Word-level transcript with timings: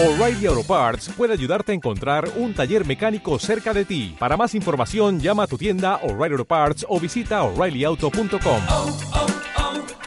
O'Reilly 0.00 0.46
Auto 0.46 0.62
Parts 0.62 1.08
puede 1.08 1.32
ayudarte 1.32 1.72
a 1.72 1.74
encontrar 1.74 2.30
un 2.36 2.54
taller 2.54 2.86
mecánico 2.86 3.36
cerca 3.40 3.74
de 3.74 3.84
ti. 3.84 4.14
Para 4.16 4.36
más 4.36 4.54
información, 4.54 5.18
llama 5.18 5.42
a 5.42 5.46
tu 5.48 5.58
tienda 5.58 5.96
O'Reilly 6.04 6.34
Auto 6.34 6.44
Parts 6.44 6.86
o 6.88 7.00
visita 7.00 7.42
oreillyauto.com. 7.42 8.62
oh, 8.68 9.00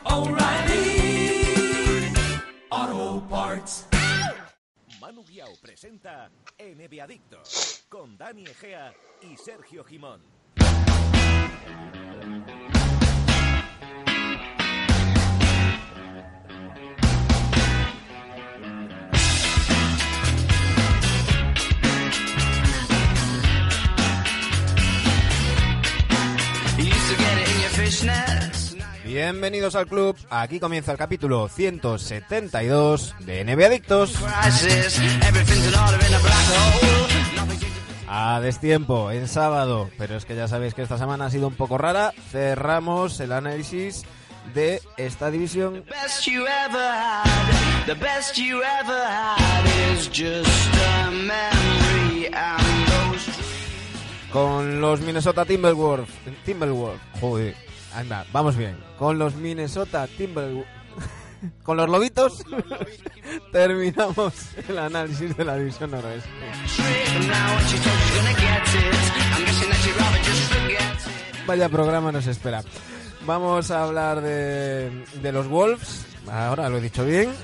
oh, 0.05 0.29
O'Reilly 0.29 1.43
Auto 2.69 3.27
Parts. 3.27 3.87
Manu 5.01 5.25
Guiao 5.25 5.51
presenta 5.61 6.31
NBA 6.57 7.03
Adictos 7.03 7.83
con 7.89 8.17
Dani 8.17 8.45
Egea 8.45 8.93
y 9.21 9.35
Sergio 9.35 9.83
Jimón. 9.83 10.21
Bienvenidos 29.03 29.75
al 29.75 29.87
club, 29.87 30.15
aquí 30.29 30.59
comienza 30.59 30.93
el 30.93 30.97
capítulo 30.97 31.49
172 31.49 33.15
de 33.19 33.43
NBA 33.43 33.65
Adictos. 33.65 34.15
A 38.07 38.39
destiempo, 38.39 39.11
en 39.11 39.27
sábado, 39.27 39.89
pero 39.97 40.15
es 40.15 40.25
que 40.25 40.35
ya 40.35 40.47
sabéis 40.47 40.73
que 40.73 40.83
esta 40.83 40.97
semana 40.97 41.25
ha 41.25 41.29
sido 41.29 41.47
un 41.47 41.55
poco 41.55 41.77
rara. 41.77 42.13
Cerramos 42.31 43.19
el 43.19 43.33
análisis 43.33 44.03
de 44.53 44.81
esta 44.97 45.29
división 45.29 45.83
con 54.31 54.81
los 54.81 55.01
Minnesota 55.01 55.45
Timberwolves. 55.45 56.09
Timberwolves, 56.45 57.01
joder, 57.19 57.70
anda, 57.93 58.25
vamos 58.31 58.55
bien. 58.55 58.77
Con 58.97 59.19
los 59.19 59.35
Minnesota 59.35 60.07
Timberwolves. 60.07 60.67
Con 61.63 61.77
los 61.77 61.89
lobitos 61.89 62.43
terminamos 63.51 64.33
el 64.67 64.77
análisis 64.77 65.35
de 65.35 65.45
la 65.45 65.55
división 65.55 65.91
noroeste. 65.91 66.29
Vaya 71.47 71.69
programa 71.69 72.11
nos 72.11 72.27
espera. 72.27 72.63
Vamos 73.25 73.71
a 73.71 73.83
hablar 73.83 74.21
de, 74.21 74.91
de 75.21 75.31
los 75.31 75.47
Wolves. 75.47 76.05
Ahora 76.29 76.69
lo 76.69 76.77
he 76.77 76.81
dicho 76.81 77.05
bien. 77.05 77.31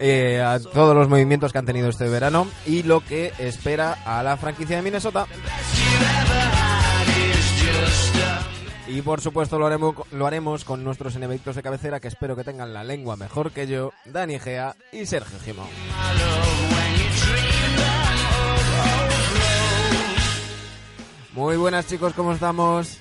Eh, 0.00 0.42
a 0.44 0.58
todos 0.58 0.96
los 0.96 1.08
movimientos 1.08 1.52
que 1.52 1.58
han 1.58 1.64
tenido 1.64 1.88
este 1.88 2.08
verano 2.08 2.48
y 2.66 2.82
lo 2.82 3.04
que 3.04 3.32
espera 3.38 3.92
a 4.04 4.20
la 4.24 4.36
franquicia 4.36 4.76
de 4.76 4.82
Minnesota. 4.82 5.26
Y 8.86 9.00
por 9.00 9.20
supuesto 9.20 9.58
lo 9.58 9.66
haremos, 9.66 9.94
lo 10.12 10.26
haremos 10.26 10.64
con 10.64 10.84
nuestros 10.84 11.16
enemigos 11.16 11.56
de 11.56 11.62
cabecera 11.62 12.00
que 12.00 12.08
espero 12.08 12.36
que 12.36 12.44
tengan 12.44 12.74
la 12.74 12.84
lengua 12.84 13.16
mejor 13.16 13.50
que 13.50 13.66
yo, 13.66 13.92
Dani 14.04 14.38
Gea 14.38 14.76
y 14.92 15.06
Sergio 15.06 15.38
Gimón. 15.40 15.68
Muy 21.32 21.56
buenas 21.56 21.86
chicos, 21.86 22.12
¿cómo 22.12 22.34
estamos? 22.34 22.98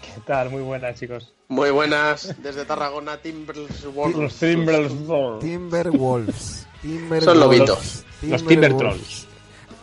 ¿Qué 0.00 0.20
tal? 0.26 0.50
Muy 0.50 0.62
buenas, 0.62 0.98
chicos. 0.98 1.32
Muy 1.48 1.70
buenas, 1.70 2.34
desde 2.42 2.64
Tarragona, 2.64 3.12
Los 3.12 3.22
Timberwolves. 3.22 4.38
Timberwolves. 4.38 5.40
Timberwolves. 5.40 6.66
Timberwolves. 6.80 7.24
Son 7.24 7.38
lobitos. 7.38 8.04
Los 8.22 8.46
Timbertrolls. 8.46 9.28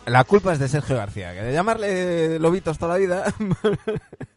La 0.06 0.24
culpa 0.24 0.52
es 0.52 0.58
de 0.58 0.68
Sergio 0.68 0.96
García, 0.96 1.32
que 1.32 1.42
de 1.42 1.52
llamarle 1.52 2.38
lobitos 2.40 2.78
toda 2.78 2.94
la 2.94 2.98
vida. 2.98 3.34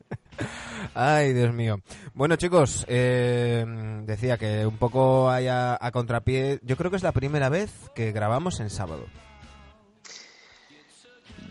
Ay, 0.96 1.34
Dios 1.34 1.54
mío. 1.54 1.80
Bueno, 2.14 2.36
chicos, 2.36 2.86
eh, 2.88 3.66
decía 4.04 4.38
que 4.38 4.66
un 4.66 4.78
poco 4.78 5.30
hay 5.30 5.48
a, 5.50 5.78
contrapié. 5.92 6.60
Yo 6.64 6.78
creo 6.78 6.92
que 6.92 6.98
es 6.98 7.04
la 7.04 7.12
primera 7.12 7.50
vez 7.50 7.72
que 7.96 8.12
grabamos 8.12 8.60
en 8.60 8.70
sábado. 8.70 9.06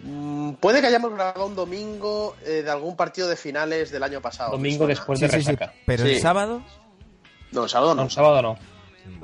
Mm, 0.04 0.52
Puede 0.54 0.80
que 0.80 0.86
hayamos 0.88 1.12
grabado 1.12 1.46
un 1.46 1.54
domingo 1.54 2.36
eh, 2.44 2.62
de 2.62 2.70
algún 2.70 2.96
partido 2.96 3.28
de 3.28 3.36
finales 3.36 3.90
del 3.90 4.02
año 4.02 4.20
pasado. 4.20 4.52
Domingo 4.52 4.84
¿me 4.84 4.90
después 4.94 5.18
Sí, 5.18 5.26
de 5.26 5.30
sí, 5.32 5.42
sí. 5.42 5.50
resaca. 5.50 5.72
Pero 5.86 6.04
Sí. 6.04 6.10
el 6.14 6.20
sábado? 6.20 6.62
No, 7.52 7.68
sábado 7.68 7.94
no. 7.94 8.04
No, 8.04 8.10
sábado 8.10 8.42
no. 8.42 8.56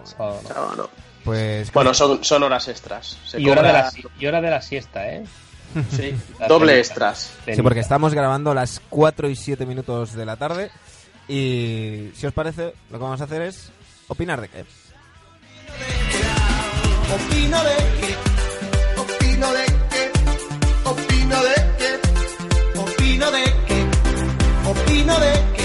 Sábado 0.05 0.41
no. 0.43 0.49
Sábado 0.49 0.75
no. 0.77 0.91
pues 1.25 1.73
Bueno, 1.73 1.95
son, 1.95 2.23
son 2.25 2.43
horas 2.43 2.69
extras. 2.69 3.19
Se 3.27 3.41
Y 3.41 3.49
hora, 3.49 3.63
de 3.63 3.73
la, 3.73 3.93
y 4.19 4.27
hora 4.27 4.41
de 4.41 4.51
la 4.51 4.63
siesta, 4.63 5.09
¿eh? 5.13 5.25
Sí, 5.91 6.15
doble 6.49 6.79
extras. 6.79 7.33
Sí, 7.45 7.63
porque 7.63 7.81
estamos 7.81 8.15
grabando 8.15 8.51
a 8.51 8.55
las 8.55 8.81
4 8.89 9.29
y 9.29 9.37
7 9.37 9.67
minutos 9.67 10.15
de 10.15 10.27
la 10.27 10.37
tarde. 10.37 10.71
Y 11.29 12.11
si 12.15 12.27
os 12.27 12.33
parece, 12.33 12.75
lo 12.91 12.99
que 12.99 13.05
vamos 13.05 13.21
a 13.21 13.25
hacer 13.25 13.43
es 13.43 13.71
opinar 14.09 14.41
de 14.41 14.49
qué. 14.49 14.65
Opino 17.15 17.65
de 17.65 17.77
que, 18.01 19.01
opino 19.01 19.53
de 19.53 19.65
que, 19.91 20.13
opino 20.85 21.43
de 21.43 21.55
que, 21.79 22.79
opino 22.79 23.31
de 23.31 23.45
que, 23.67 23.87
opino 24.69 25.21
de 25.21 25.33
que, 25.55 25.58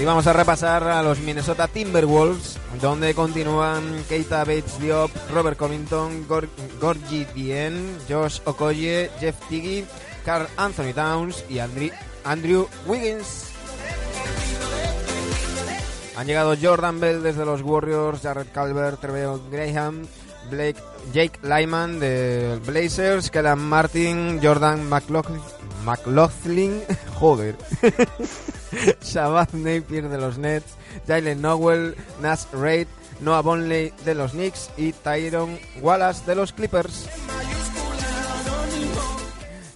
Y 0.00 0.04
vamos 0.06 0.26
a 0.26 0.32
repasar 0.32 0.84
a 0.84 1.02
los 1.02 1.20
Minnesota 1.20 1.68
Timberwolves, 1.68 2.56
donde 2.80 3.12
continúan 3.12 4.02
Keita 4.08 4.38
Bates 4.44 4.80
Diop, 4.80 5.10
Robert 5.30 5.58
Covington, 5.58 6.26
Gor 6.26 6.48
Gorgie 6.80 7.26
Dien, 7.34 7.98
Josh 8.08 8.40
Okoye, 8.46 9.10
Jeff 9.20 9.36
Tiggy, 9.50 9.84
Carl 10.24 10.48
Anthony 10.56 10.94
Towns 10.94 11.44
y 11.50 11.58
Andrew 11.58 12.66
Wiggins. 12.86 13.50
Han 16.16 16.26
llegado 16.26 16.56
Jordan 16.60 16.98
Bell 16.98 17.22
desde 17.22 17.44
los 17.44 17.60
Warriors, 17.60 18.22
Jared 18.22 18.50
Calvert, 18.54 19.02
Treveon 19.02 19.50
Graham, 19.50 20.06
Blake, 20.50 20.80
Jake 21.12 21.38
Lyman 21.42 22.00
de 22.00 22.58
Blazers, 22.64 23.30
Kellan 23.30 23.58
Martin, 23.58 24.40
Jordan 24.42 24.88
McLaughlin, 24.88 25.42
McLaughlin 25.84 26.82
joder, 27.14 27.56
Shabazz 29.02 29.52
Napier 29.52 30.08
de 30.08 30.18
los 30.18 30.38
Nets, 30.38 30.74
Jalen 31.06 31.42
Nowell, 31.42 31.94
Nash 32.20 32.44
Reid, 32.52 32.86
Noah 33.20 33.42
Bonley 33.42 33.92
de 34.04 34.14
los 34.14 34.32
Knicks 34.32 34.70
y 34.76 34.92
Tyron 34.92 35.58
Wallace 35.80 36.24
de 36.26 36.34
los 36.34 36.52
Clippers. 36.52 37.08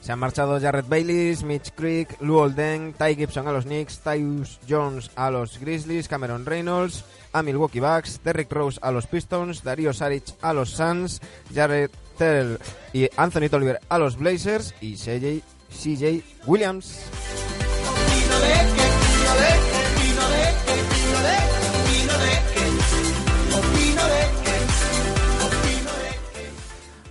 Se 0.00 0.12
han 0.12 0.18
marchado 0.18 0.60
Jarrett 0.60 0.86
Baylis, 0.86 1.44
Mitch 1.44 1.72
Creek, 1.74 2.20
Lou 2.20 2.36
Olden, 2.36 2.92
Ty 2.92 3.14
Gibson 3.14 3.48
a 3.48 3.52
los 3.52 3.64
Knicks, 3.64 4.00
Tyus 4.00 4.60
Jones 4.68 5.10
a 5.16 5.30
los 5.30 5.58
Grizzlies, 5.58 6.08
Cameron 6.08 6.44
Reynolds 6.44 7.04
a 7.32 7.42
Milwaukee 7.42 7.80
Bucks, 7.80 8.20
Derrick 8.22 8.52
Rose 8.52 8.78
a 8.82 8.90
los 8.90 9.06
Pistons, 9.06 9.62
Dario 9.62 9.92
Saric 9.92 10.24
a 10.42 10.52
los 10.52 10.70
Suns, 10.70 11.20
Jared 11.54 11.90
Terrell 12.18 12.58
y 12.92 13.08
Anthony 13.16 13.48
Tolliver 13.50 13.80
a 13.88 13.98
los 13.98 14.16
Blazers 14.16 14.74
y 14.80 14.96
CJ, 14.96 15.42
CJ 15.70 16.22
Williams. 16.46 17.00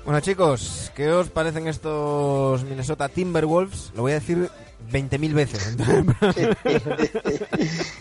Bueno 0.06 0.20
chicos, 0.20 0.92
¿qué 0.96 1.12
os 1.12 1.30
parecen 1.30 1.68
estos 1.68 2.64
Minnesota 2.66 3.08
Timberwolves? 3.08 3.94
Lo 3.96 4.02
voy 4.02 4.12
a 4.12 4.16
decir 4.16 4.50
20.000 4.92 5.34
veces. 5.34 5.78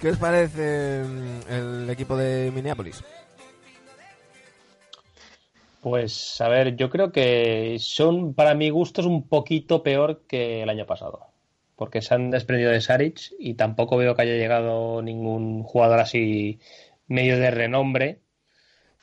¿Qué 0.00 0.10
os 0.10 0.16
parece 0.16 1.04
mm, 1.04 1.52
el 1.52 1.90
equipo 1.90 2.16
de 2.16 2.50
Minneapolis? 2.54 3.04
Pues, 5.88 6.40
a 6.40 6.48
ver, 6.48 6.74
yo 6.74 6.90
creo 6.90 7.12
que 7.12 7.76
son, 7.78 8.34
para 8.34 8.56
mi 8.56 8.70
gusto, 8.70 9.02
es 9.02 9.06
un 9.06 9.28
poquito 9.28 9.84
peor 9.84 10.22
que 10.26 10.64
el 10.64 10.68
año 10.68 10.84
pasado. 10.84 11.28
Porque 11.76 12.02
se 12.02 12.12
han 12.12 12.32
desprendido 12.32 12.72
de 12.72 12.80
Saric 12.80 13.20
y 13.38 13.54
tampoco 13.54 13.96
veo 13.96 14.16
que 14.16 14.22
haya 14.22 14.34
llegado 14.34 15.00
ningún 15.00 15.62
jugador 15.62 16.00
así 16.00 16.58
medio 17.06 17.38
de 17.38 17.52
renombre. 17.52 18.18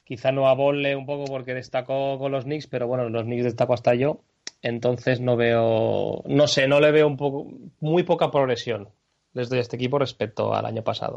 Quizá 0.03 0.33
no 0.33 0.49
a 0.49 0.55
Bolle 0.55 0.97
un 0.97 1.05
poco 1.05 1.23
porque 1.23 1.53
destacó 1.53 2.19
con 2.19 2.33
los 2.33 2.43
Knicks, 2.43 2.67
pero 2.67 2.85
bueno, 2.85 3.07
los 3.07 3.23
Knicks 3.23 3.45
destacó 3.45 3.75
hasta 3.75 3.95
yo. 3.95 4.19
Entonces 4.61 5.21
no 5.21 5.37
veo, 5.37 6.21
no 6.25 6.47
sé, 6.47 6.67
no 6.67 6.81
le 6.81 6.91
veo 6.91 7.07
un 7.07 7.15
poco, 7.15 7.47
muy 7.79 8.03
poca 8.03 8.29
progresión 8.29 8.89
desde 9.31 9.59
este 9.59 9.77
equipo 9.77 9.99
respecto 9.99 10.53
al 10.53 10.65
año 10.65 10.83
pasado. 10.83 11.15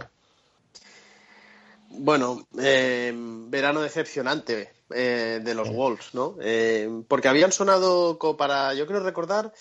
Bueno, 1.90 2.46
eh, 2.56 3.12
verano 3.48 3.80
decepcionante 3.80 4.75
eh, 4.94 5.40
de 5.42 5.54
los 5.54 5.68
Wolves, 5.70 6.14
¿no? 6.14 6.36
Eh, 6.40 6.88
porque 7.08 7.28
habían 7.28 7.52
sonado 7.52 8.18
para, 8.36 8.74
yo 8.74 8.86
creo 8.86 9.00
recordar, 9.00 9.52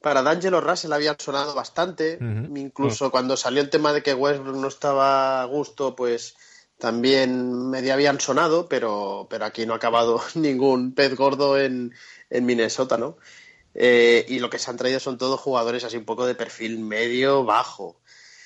para 0.00 0.22
D'Angelo 0.22 0.60
Russell 0.60 0.92
habían 0.92 1.18
sonado 1.18 1.54
bastante. 1.54 2.18
Incluso 2.20 3.10
cuando 3.10 3.36
salió 3.36 3.60
el 3.62 3.70
tema 3.70 3.92
de 3.92 4.02
que 4.02 4.14
Westbrook 4.14 4.56
no 4.56 4.68
estaba 4.68 5.42
a 5.42 5.44
gusto, 5.46 5.96
pues 5.96 6.36
también 6.78 7.70
medio 7.70 7.94
habían 7.94 8.20
sonado, 8.20 8.68
pero, 8.68 9.26
pero 9.30 9.46
aquí 9.46 9.66
no 9.66 9.72
ha 9.72 9.76
acabado 9.76 10.20
ningún 10.34 10.94
pez 10.94 11.16
gordo 11.16 11.58
en, 11.58 11.94
en 12.30 12.46
Minnesota, 12.46 12.98
¿no? 12.98 13.16
Eh, 13.74 14.24
y 14.28 14.38
lo 14.38 14.48
que 14.48 14.58
se 14.58 14.70
han 14.70 14.76
traído 14.76 15.00
son 15.00 15.18
todos 15.18 15.40
jugadores 15.40 15.84
así 15.84 15.96
un 15.96 16.04
poco 16.04 16.26
de 16.26 16.34
perfil 16.34 16.78
medio 16.78 17.44
bajo. 17.44 18.00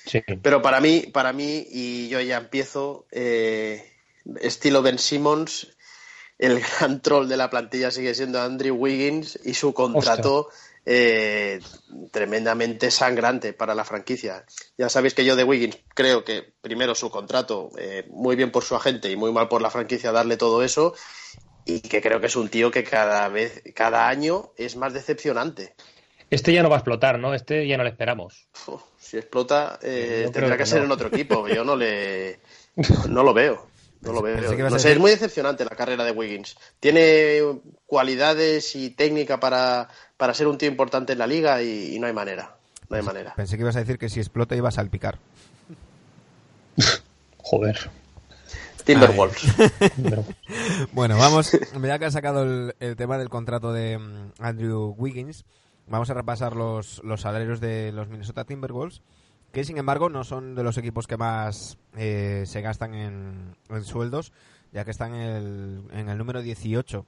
Sí. 0.05 0.21
Pero 0.41 0.61
para 0.61 0.81
mí, 0.81 1.07
para 1.13 1.31
mí, 1.31 1.65
y 1.69 2.09
yo 2.09 2.19
ya 2.21 2.37
empiezo, 2.37 3.05
eh, 3.11 3.93
estilo 4.41 4.81
Ben 4.81 4.97
Simmons, 4.97 5.77
el 6.41 6.59
gran 6.59 7.01
troll 7.01 7.27
de 7.27 7.37
la 7.37 7.51
plantilla 7.51 7.91
sigue 7.91 8.15
siendo 8.15 8.41
Andrew 8.41 8.75
Wiggins 8.75 9.39
y 9.45 9.53
su 9.53 9.73
contrato 9.73 10.49
eh, 10.83 11.59
tremendamente 12.09 12.89
sangrante 12.89 13.53
para 13.53 13.75
la 13.75 13.85
franquicia. 13.85 14.43
Ya 14.75 14.89
sabéis 14.89 15.13
que 15.13 15.23
yo 15.23 15.35
de 15.35 15.43
Wiggins 15.43 15.77
creo 15.93 16.23
que 16.23 16.53
primero 16.59 16.95
su 16.95 17.11
contrato, 17.11 17.69
eh, 17.77 18.07
muy 18.09 18.35
bien 18.35 18.51
por 18.51 18.63
su 18.63 18.75
agente 18.75 19.11
y 19.11 19.15
muy 19.15 19.31
mal 19.31 19.49
por 19.49 19.61
la 19.61 19.69
franquicia 19.69 20.11
darle 20.11 20.35
todo 20.35 20.63
eso, 20.63 20.95
y 21.63 21.81
que 21.81 22.01
creo 22.01 22.19
que 22.19 22.25
es 22.25 22.35
un 22.35 22.49
tío 22.49 22.71
que 22.71 22.83
cada 22.83 23.29
vez, 23.29 23.61
cada 23.75 24.09
año 24.09 24.51
es 24.57 24.75
más 24.75 24.93
decepcionante. 24.93 25.75
Este 26.31 26.53
ya 26.53 26.63
no 26.63 26.69
va 26.69 26.77
a 26.77 26.79
explotar, 26.79 27.19
¿no? 27.19 27.35
Este 27.35 27.67
ya 27.67 27.77
no 27.77 27.83
le 27.83 27.91
esperamos. 27.91 28.47
Uf, 28.65 28.81
si 28.97 29.17
explota, 29.17 29.77
eh, 29.83 30.27
tendrá 30.33 30.53
que, 30.53 30.63
que 30.63 30.65
ser 30.65 30.81
en 30.81 30.91
otro 30.91 31.09
equipo. 31.09 31.47
Yo 31.47 31.63
no 31.63 31.75
le. 31.75 32.39
No 33.09 33.21
lo 33.21 33.33
veo. 33.33 33.70
No 34.01 34.13
lo 34.13 34.21
veo. 34.21 34.35
Pensé 34.35 34.55
que 34.55 34.59
ibas 34.61 34.71
No 34.71 34.75
a 34.77 34.79
sé, 34.79 34.87
decir- 34.89 34.97
es 34.97 35.01
muy 35.01 35.11
decepcionante 35.11 35.63
la 35.65 35.75
carrera 35.75 36.03
de 36.03 36.11
Wiggins. 36.11 36.55
Tiene 36.79 37.39
cualidades 37.85 38.75
y 38.75 38.89
técnica 38.91 39.39
para, 39.39 39.89
para 40.17 40.33
ser 40.33 40.47
un 40.47 40.57
tío 40.57 40.67
importante 40.69 41.13
en 41.13 41.19
la 41.19 41.27
liga 41.27 41.61
y, 41.61 41.95
y 41.95 41.99
no 41.99 42.07
hay 42.07 42.13
manera. 42.13 42.55
No 42.89 42.97
hay 42.97 43.03
manera. 43.03 43.33
Pensé 43.35 43.55
que 43.57 43.61
ibas 43.61 43.75
a 43.75 43.79
decir 43.79 43.97
que 43.97 44.09
si 44.09 44.19
explota 44.19 44.55
iba 44.55 44.69
a 44.69 44.71
salpicar. 44.71 45.17
Joder. 47.37 47.89
Timberwolves. 48.85 49.43
Bueno, 50.93 51.17
vamos, 51.17 51.51
ya 51.51 51.99
que 51.99 52.05
ha 52.05 52.11
sacado 52.11 52.43
el, 52.43 52.75
el 52.79 52.95
tema 52.95 53.17
del 53.17 53.29
contrato 53.29 53.71
de 53.71 53.97
mm, 53.97 54.31
Andrew 54.39 54.95
Wiggins, 54.97 55.45
vamos 55.87 56.09
a 56.09 56.13
repasar 56.13 56.55
los, 56.55 57.01
los 57.03 57.21
salarios 57.21 57.59
de 57.61 57.91
los 57.91 58.07
Minnesota 58.09 58.43
Timberwolves, 58.45 59.01
que 59.51 59.63
sin 59.63 59.77
embargo 59.77 60.09
no 60.09 60.23
son 60.23 60.55
de 60.55 60.63
los 60.63 60.77
equipos 60.77 61.07
que 61.07 61.17
más 61.17 61.77
eh, 61.97 62.43
se 62.45 62.61
gastan 62.61 62.93
en, 62.93 63.55
en 63.69 63.83
sueldos, 63.83 64.31
ya 64.71 64.85
que 64.85 64.91
están 64.91 65.13
en 65.13 65.21
el, 65.21 65.83
en 65.91 66.09
el 66.09 66.17
número 66.17 66.41
18 66.41 67.05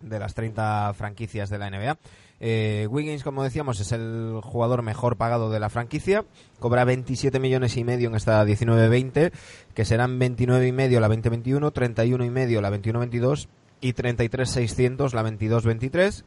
de 0.00 0.18
las 0.18 0.34
30 0.34 0.92
franquicias 0.94 1.50
de 1.50 1.58
la 1.58 1.70
NBA. 1.70 1.98
Eh, 2.38 2.86
Wiggins, 2.90 3.22
como 3.22 3.42
decíamos, 3.42 3.80
es 3.80 3.92
el 3.92 4.40
jugador 4.42 4.82
mejor 4.82 5.16
pagado 5.16 5.50
de 5.50 5.60
la 5.60 5.70
franquicia. 5.70 6.24
Cobra 6.58 6.84
27 6.84 7.40
millones 7.40 7.76
y 7.76 7.84
medio 7.84 8.08
en 8.08 8.14
esta 8.14 8.44
19-20, 8.44 9.32
que 9.74 9.84
serán 9.84 10.18
29 10.18 10.66
y 10.66 10.72
medio 10.72 11.00
la 11.00 11.08
20-21, 11.08 11.72
31 11.72 12.24
y 12.24 12.30
medio 12.30 12.60
la 12.60 12.70
21-22 12.70 13.48
y 13.80 13.92
33.600 13.94 15.12
la 15.12 15.22
22-23. 15.22 16.24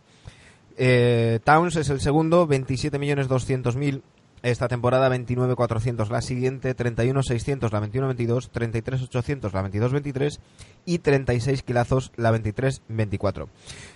Eh, 0.77 1.39
Towns 1.43 1.75
es 1.75 1.89
el 1.89 1.99
segundo, 1.99 2.47
27 2.47 2.97
millones 2.99 3.27
200 3.27 3.75
mil 3.75 4.01
esta 4.41 4.67
temporada, 4.67 5.09
29.400 5.09 6.09
la 6.09 6.21
siguiente, 6.21 6.75
31.600 6.75 7.71
la 7.71 7.81
21-22, 7.81 8.49
33.800 8.51 9.51
la 9.51 9.69
22-23 9.69 10.39
y 10.85 10.99
36 10.99 11.63
kilazos 11.63 12.11
la 12.15 12.31
23-24. 12.31 13.47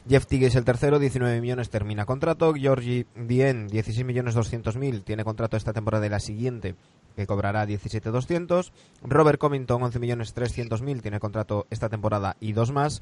Jeff 0.08 0.26
Teague 0.26 0.48
es 0.48 0.56
el 0.56 0.66
tercero, 0.66 1.00
19 1.00 1.42
millones 1.42 1.70
termina 1.70 2.06
contrato. 2.06 2.54
Georgie 2.54 3.08
Dien, 3.16 3.68
16 3.68 4.06
millones 4.06 4.34
200 4.36 4.76
mil, 4.78 5.04
tiene 5.04 5.24
contrato 5.24 5.58
esta 5.58 5.74
temporada 5.74 6.06
y 6.06 6.10
la 6.10 6.20
siguiente, 6.20 6.76
que 7.16 7.28
cobrará 7.28 7.66
17.200. 7.66 8.72
Robert 9.04 9.40
Covington, 9.40 9.82
11 9.84 10.00
millones 10.00 10.34
300 10.34 10.82
mil, 10.82 11.02
tiene 11.02 11.20
contrato 11.20 11.68
esta 11.70 11.90
temporada 11.90 12.36
y 12.40 12.54
dos 12.54 12.72
más. 12.72 13.02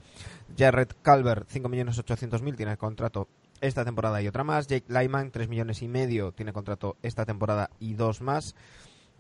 Jared 0.58 0.90
Calvert, 1.02 1.48
5 1.50 1.70
millones 1.70 1.98
800 1.98 2.42
mil, 2.42 2.56
tiene 2.56 2.78
contrato 2.78 3.28
esta 3.62 3.86
temporada 3.86 4.22
y 4.22 4.28
otra 4.28 4.44
más. 4.44 4.68
Jake 4.68 4.86
Lyman, 4.88 5.32
3 5.32 5.48
millones 5.48 5.82
y 5.82 5.88
medio, 5.88 6.32
tiene 6.32 6.54
contrato 6.54 6.98
esta 7.02 7.26
temporada 7.26 7.70
y 7.80 7.94
dos 7.94 8.22
más. 8.22 8.56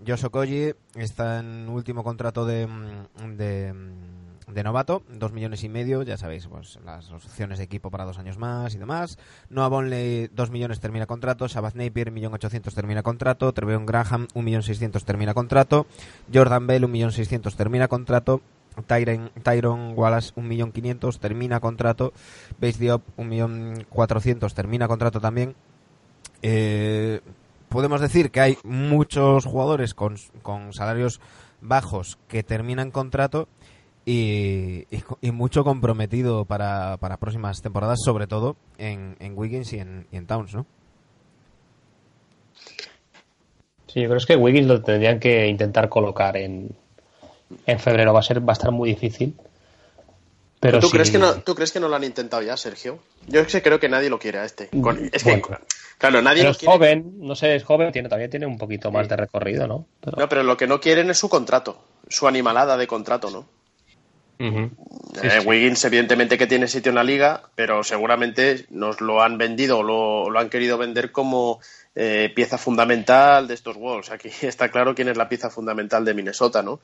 Josh 0.05 0.25
Okoye 0.25 0.75
está 0.95 1.39
en 1.39 1.69
último 1.69 2.03
contrato 2.03 2.45
de, 2.45 2.65
mm, 2.65 3.37
de, 3.37 3.73
mm, 3.73 4.53
de 4.53 4.63
novato, 4.63 5.03
2 5.09 5.31
millones 5.31 5.63
y 5.63 5.69
medio, 5.69 6.01
ya 6.01 6.17
sabéis, 6.17 6.47
pues 6.47 6.79
las 6.83 7.11
opciones 7.11 7.59
de 7.59 7.65
equipo 7.65 7.91
para 7.91 8.05
dos 8.05 8.17
años 8.17 8.37
más 8.37 8.73
y 8.73 8.79
demás. 8.79 9.17
Noah 9.49 9.67
Bonley, 9.69 10.29
2 10.33 10.49
millones 10.49 10.79
termina 10.79 11.05
contrato. 11.05 11.47
Shabazz 11.47 11.75
Napier, 11.75 12.11
1.800.000 12.11 12.73
termina 12.73 13.03
contrato. 13.03 13.53
Treveon 13.53 13.85
Graham, 13.85 14.27
1.600.000 14.33 15.03
termina 15.03 15.33
contrato. 15.33 15.85
Jordan 16.33 16.67
Bell, 16.67 16.83
1.600.000 16.83 17.55
termina 17.55 17.87
contrato. 17.87 18.41
Tyron, 18.87 19.31
Tyron 19.43 19.93
Wallace, 19.95 20.33
1.500.000 20.35 21.19
termina 21.19 21.59
contrato. 21.59 22.13
Base 22.59 22.79
Diop, 22.79 23.03
1.400.000 23.17 24.53
termina 24.53 24.87
contrato 24.87 25.19
también. 25.19 25.55
Eh, 26.41 27.21
podemos 27.69 28.01
decir 28.01 28.31
que 28.31 28.41
hay 28.41 28.57
muchos 28.63 29.45
jugadores 29.45 29.93
con, 29.93 30.15
con 30.41 30.73
salarios 30.73 31.21
bajos 31.61 32.17
que 32.27 32.43
terminan 32.43 32.91
contrato 32.91 33.47
y, 34.05 34.87
y, 35.21 35.31
mucho 35.31 35.63
comprometido 35.63 36.45
para, 36.45 36.97
para 36.97 37.17
próximas 37.17 37.61
temporadas, 37.61 37.99
sobre 38.03 38.25
todo 38.25 38.55
en, 38.77 39.15
en 39.19 39.37
Wiggins 39.37 39.73
y 39.73 39.79
en, 39.79 40.07
en 40.11 40.25
Towns, 40.25 40.55
¿no? 40.55 40.65
Sí, 43.87 44.01
yo 44.01 44.09
creo 44.09 44.21
que 44.25 44.35
Wiggins 44.37 44.67
lo 44.67 44.81
tendrían 44.81 45.19
que 45.19 45.47
intentar 45.47 45.87
colocar 45.89 46.35
en, 46.37 46.75
en 47.65 47.79
febrero. 47.79 48.13
Va 48.13 48.19
a 48.19 48.23
ser 48.23 48.39
va 48.47 48.51
a 48.51 48.57
estar 48.57 48.71
muy 48.71 48.89
difícil. 48.89 49.35
Pero 50.59 50.79
¿Tú, 50.79 50.91
crees 50.91 51.09
que 51.09 51.17
no, 51.17 51.33
¿Tú 51.41 51.55
crees 51.55 51.71
que 51.71 51.79
no 51.79 51.87
lo 51.87 51.95
han 51.95 52.03
intentado 52.03 52.43
ya, 52.43 52.55
Sergio? 52.55 52.99
Yo 53.27 53.41
es 53.41 53.47
que 53.51 53.63
creo 53.63 53.79
que 53.79 53.89
nadie 53.89 54.11
lo 54.11 54.19
quiere 54.19 54.37
a 54.39 54.45
este. 54.45 54.67
Con- 54.67 55.09
es 55.11 55.23
que, 55.23 55.37
Bueno. 55.41 55.57
claro, 55.97 56.21
nadie 56.21 56.41
pero 56.41 56.49
lo 56.49 56.51
es 56.51 56.57
quiere. 56.59 56.71
joven, 56.73 57.13
no 57.17 57.35
sé, 57.35 57.55
es 57.55 57.63
joven, 57.63 57.91
tiene, 57.91 58.09
todavía 58.09 58.29
tiene 58.29 58.45
un 58.45 58.59
poquito 58.59 58.91
más 58.91 59.09
de 59.09 59.15
recorrido, 59.15 59.67
¿no? 59.67 59.87
Pero- 60.01 60.17
No, 60.17 60.29
pero 60.29 60.43
lo 60.43 60.57
que 60.57 60.67
no 60.67 60.79
quieren 60.79 61.09
es 61.09 61.17
su 61.17 61.29
contrato, 61.29 61.83
su 62.07 62.27
animalada 62.27 62.77
de 62.77 62.85
contrato, 62.85 63.31
¿no? 63.31 63.45
Sí, 64.37 64.45
Eh, 65.23 65.29
sí. 65.41 65.47
Wiggins, 65.47 65.83
evidentemente 65.85 66.35
que 66.37 66.47
tiene 66.47 66.67
sitio 66.67 66.89
en 66.89 66.95
la 66.95 67.03
liga, 67.03 67.43
pero 67.55 67.83
seguramente 67.83 68.65
nos 68.69 68.99
lo 69.01 69.21
han 69.21 69.37
vendido 69.37 69.79
o 69.79 69.83
lo, 69.83 70.29
lo 70.31 70.39
han 70.39 70.49
querido 70.49 70.77
vender 70.79 71.11
como 71.11 71.59
eh, 71.93 72.31
pieza 72.35 72.57
fundamental 72.57 73.47
de 73.47 73.53
estos 73.55 73.77
Wolves. 73.77 74.09
Aquí 74.11 74.29
está 74.41 74.69
claro 74.69 74.95
quién 74.95 75.09
es 75.09 75.17
la 75.17 75.29
pieza 75.29 75.49
fundamental 75.51 76.05
de 76.05 76.13
Minnesota, 76.15 76.61
¿no? 76.63 76.79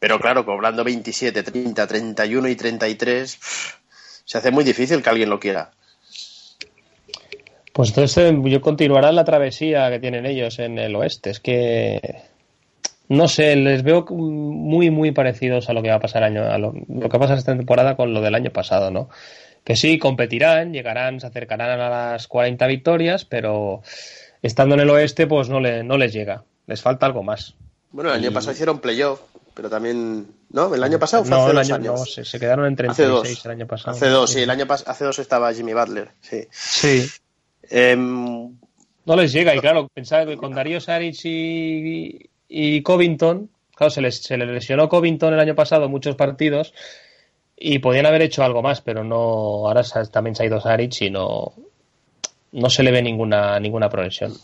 Pero 0.00 0.20
claro, 0.20 0.44
cobrando 0.44 0.84
27, 0.84 1.42
30, 1.42 1.86
31 1.86 2.48
y 2.48 2.56
33, 2.56 3.36
pff, 3.36 3.74
se 4.24 4.38
hace 4.38 4.50
muy 4.50 4.64
difícil 4.64 5.02
que 5.02 5.10
alguien 5.10 5.30
lo 5.30 5.40
quiera. 5.40 5.70
Pues 7.72 7.90
entonces 7.90 8.16
eh, 8.18 8.38
yo 8.44 8.60
continuará 8.60 9.12
la 9.12 9.24
travesía 9.24 9.90
que 9.90 10.00
tienen 10.00 10.26
ellos 10.26 10.58
en 10.58 10.78
el 10.78 10.94
oeste. 10.96 11.30
Es 11.30 11.40
que 11.40 12.22
no 13.08 13.26
sé, 13.26 13.56
les 13.56 13.82
veo 13.82 14.04
muy 14.10 14.90
muy 14.90 15.12
parecidos 15.12 15.68
a 15.68 15.72
lo 15.72 15.82
que 15.82 15.88
va 15.88 15.94
a 15.94 16.00
pasar 16.00 16.24
año, 16.24 16.44
a 16.44 16.58
lo, 16.58 16.74
lo 16.88 17.08
que 17.08 17.18
pasa 17.18 17.34
esta 17.34 17.56
temporada 17.56 17.96
con 17.96 18.12
lo 18.12 18.20
del 18.20 18.34
año 18.34 18.50
pasado, 18.50 18.90
¿no? 18.90 19.08
Que 19.64 19.76
sí 19.76 19.98
competirán, 19.98 20.72
llegarán, 20.72 21.20
se 21.20 21.26
acercarán 21.26 21.80
a 21.80 21.88
las 21.88 22.26
40 22.26 22.66
victorias, 22.66 23.24
pero 23.24 23.82
estando 24.42 24.74
en 24.74 24.82
el 24.82 24.90
oeste, 24.90 25.26
pues 25.26 25.48
no 25.48 25.60
le, 25.60 25.82
no 25.84 25.96
les 25.96 26.12
llega. 26.12 26.44
Les 26.66 26.82
falta 26.82 27.06
algo 27.06 27.22
más. 27.22 27.54
Bueno, 27.90 28.10
el 28.10 28.16
año 28.16 28.32
pasado 28.32 28.52
hicieron 28.52 28.80
playoff, 28.80 29.20
pero 29.58 29.68
también... 29.68 30.36
¿No? 30.50 30.72
¿El 30.72 30.84
año 30.84 31.00
pasado 31.00 31.24
fue 31.24 31.32
No, 31.36 31.42
hace 31.42 31.50
el 31.50 31.58
año, 31.58 31.74
años? 31.74 31.98
no, 31.98 32.06
se, 32.06 32.24
se 32.24 32.38
quedaron 32.38 32.64
en 32.66 32.74
hace 32.74 33.02
36 33.02 33.08
dos. 33.08 33.44
el 33.44 33.50
año 33.50 33.66
pasado. 33.66 33.96
Hace 33.96 34.06
dos, 34.06 34.30
sí, 34.30 34.42
el 34.42 34.50
año 34.50 34.66
hace 34.70 35.04
dos 35.04 35.18
estaba 35.18 35.52
Jimmy 35.52 35.74
Butler, 35.74 36.12
sí. 36.20 36.46
Sí. 36.52 37.08
Em, 37.68 38.56
No 39.04 39.16
les 39.16 39.32
llega, 39.32 39.56
y 39.56 39.58
claro, 39.58 39.88
pensaba 39.92 40.26
que 40.26 40.36
con 40.36 40.54
Darío 40.54 40.80
Saric 40.80 41.24
y, 41.24 42.30
y 42.48 42.82
Covington, 42.82 43.50
claro, 43.74 43.90
se 43.90 44.00
les, 44.00 44.22
se 44.22 44.36
les 44.36 44.46
lesionó 44.48 44.88
Covington 44.88 45.34
el 45.34 45.40
año 45.40 45.56
pasado 45.56 45.88
muchos 45.88 46.14
partidos 46.14 46.72
y 47.56 47.80
podían 47.80 48.06
haber 48.06 48.22
hecho 48.22 48.44
algo 48.44 48.62
más, 48.62 48.80
pero 48.80 49.02
no, 49.02 49.16
ahora 49.66 49.82
también 50.12 50.36
se 50.36 50.44
ha 50.44 50.46
ido 50.46 50.60
Saric 50.60 51.02
y 51.02 51.10
no, 51.10 51.52
no 52.52 52.70
se 52.70 52.84
le 52.84 52.92
ve 52.92 53.02
ninguna, 53.02 53.58
ninguna 53.58 53.90
progresión. 53.90 54.34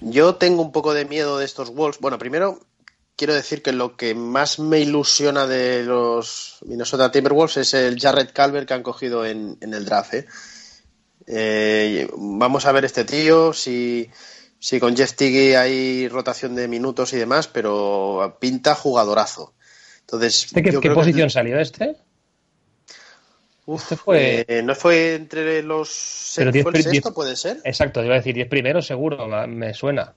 Yo 0.00 0.36
tengo 0.36 0.62
un 0.62 0.70
poco 0.70 0.94
de 0.94 1.06
miedo 1.06 1.38
de 1.38 1.44
estos 1.44 1.74
Wolves. 1.74 1.98
Bueno, 1.98 2.18
primero 2.18 2.60
quiero 3.18 3.34
decir 3.34 3.62
que 3.62 3.72
lo 3.72 3.96
que 3.96 4.14
más 4.14 4.60
me 4.60 4.78
ilusiona 4.78 5.46
de 5.46 5.82
los 5.82 6.58
Minnesota 6.64 7.10
Timberwolves 7.10 7.56
es 7.58 7.74
el 7.74 7.98
Jarrett 8.00 8.32
Calvert 8.32 8.68
que 8.68 8.74
han 8.74 8.84
cogido 8.84 9.26
en, 9.26 9.58
en 9.60 9.74
el 9.74 9.84
draft. 9.84 10.14
¿eh? 10.14 10.26
Eh, 11.26 12.08
vamos 12.16 12.64
a 12.64 12.72
ver 12.72 12.84
este 12.84 13.04
tío, 13.04 13.52
si, 13.52 14.08
si 14.58 14.78
con 14.80 14.96
Jeff 14.96 15.14
Tiggy 15.14 15.54
hay 15.54 16.08
rotación 16.08 16.54
de 16.54 16.68
minutos 16.68 17.12
y 17.12 17.16
demás, 17.16 17.48
pero 17.48 18.38
pinta 18.40 18.74
jugadorazo. 18.74 19.52
Entonces, 20.00 20.46
¿De 20.52 20.62
qué, 20.62 20.78
que- 20.80 20.90
posición 20.90 21.28
salió 21.28 21.58
este? 21.58 21.96
Uf, 23.66 23.82
Este 23.82 23.96
fue- 23.96 24.44
eh, 24.48 24.62
¿No 24.62 24.74
fue 24.74 25.16
entre 25.16 25.62
los... 25.62 26.32
Pero 26.36 26.50
¿Fue 26.50 26.62
diez 26.62 26.66
el 26.66 26.82
sexto, 26.92 27.10
diez- 27.10 27.14
puede 27.14 27.36
ser? 27.36 27.60
Exacto, 27.64 28.02
iba 28.02 28.14
a 28.14 28.18
decir 28.18 28.34
10 28.34 28.48
primeros 28.48 28.86
seguro, 28.86 29.26
me 29.48 29.74
suena. 29.74 30.14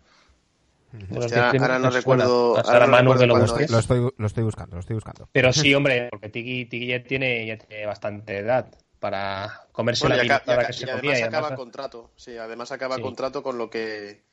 De 0.91 1.15
los 1.15 1.25
Hostia, 1.25 1.37
10 1.43 1.49
primeros 1.51 1.69
ahora 1.75 1.79
no 1.79 1.89
recuerdo- 1.89 2.57
ahora 2.57 2.69
Ahora 2.73 2.85
no 2.85 2.91
Manu 2.91 3.13
recuerdo 3.13 3.27
lo. 3.27 3.67
Lo 3.67 3.79
estoy, 3.79 4.09
lo 4.17 4.27
estoy 4.27 4.43
buscando, 4.43 4.75
lo 4.75 4.79
estoy 4.81 4.93
buscando. 4.95 5.29
Pero 5.31 5.53
sí, 5.53 5.73
hombre, 5.75 6.07
porque 6.11 6.29
Tiki, 6.29 6.65
Tiki 6.65 6.87
ya, 6.87 7.03
tiene, 7.03 7.45
ya 7.45 7.57
tiene 7.57 7.85
bastante 7.85 8.37
edad 8.39 8.67
para 8.99 9.61
comerse 9.71 10.05
Bueno, 10.07 10.17
la 10.17 10.23
y, 10.23 10.27
aca- 10.27 10.35
y 10.35 10.39
minutada 10.39 10.59
aca- 10.59 10.67
que 10.67 10.73
se 10.73 10.83
y 10.83 10.87
comía. 10.87 10.99
además 11.11 11.19
y 11.19 11.23
acaba 11.23 11.47
además- 11.47 11.59
contrato. 11.59 12.11
Sí, 12.15 12.37
además 12.37 12.71
acaba 12.71 12.95
Sí. 12.97 13.01
contrato 13.01 13.41
con 13.43 13.57
lo 13.57 13.69
que 13.69 14.23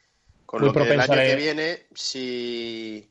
con 0.46 0.60
Muy 0.62 0.68
lo 0.68 0.72
que 0.74 0.92
el 0.94 1.00
año 1.00 1.12
a 1.12 1.16
que 1.16 1.36
viene, 1.36 1.78
si, 1.94 3.10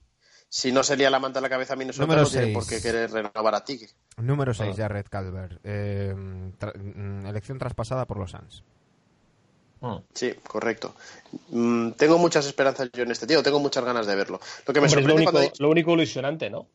si 0.49 0.71
no 0.71 0.81
se 0.83 0.97
lía 0.97 1.09
la 1.11 1.19
manta 1.19 1.37
a 1.39 1.41
la 1.43 1.49
cabeza 1.49 1.73
a 1.73 1.75
Minnesota, 1.75 2.05
Número 2.07 2.23
no 2.23 2.29
tiene 2.29 2.51
por 2.51 2.63
seis. 2.63 2.81
qué 2.81 2.87
querer 2.91 3.11
renovar 3.11 3.53
a 3.55 3.63
Tiki. 3.63 3.85
Número 4.17 4.53
6, 4.55 4.71
Ah. 4.73 4.81
Jared 4.81 5.05
Calvert. 5.07 5.59
Eh, 5.63 6.15
tra- 6.59 6.73
mm, 6.75 7.27
elección 7.27 7.59
traspasada 7.59 8.05
por 8.07 8.17
los 8.17 8.31
Suns. 8.31 8.63
Sí, 10.13 10.33
correcto. 10.47 10.95
Mm, 11.49 11.91
tengo 11.91 12.17
muchas 12.17 12.45
esperanzas 12.45 12.89
yo 12.93 13.03
en 13.03 13.11
este 13.11 13.27
tío, 13.27 13.43
tengo 13.43 13.59
muchas 13.59 13.83
ganas 13.83 14.07
de 14.07 14.15
verlo. 14.15 14.39
Lo 14.65 14.73
que 14.73 14.81
me 14.81 14.87
Hombre, 14.87 15.01
es 15.01 15.07
lo 15.07 15.13
sorprende 15.13 15.13
único, 15.13 15.31
cuando, 15.31 15.39
ha 15.39 15.51
dicho, 15.51 15.63
lo 15.63 15.69
único 15.69 15.93
ilusionante, 15.93 16.49
¿no? 16.49 16.67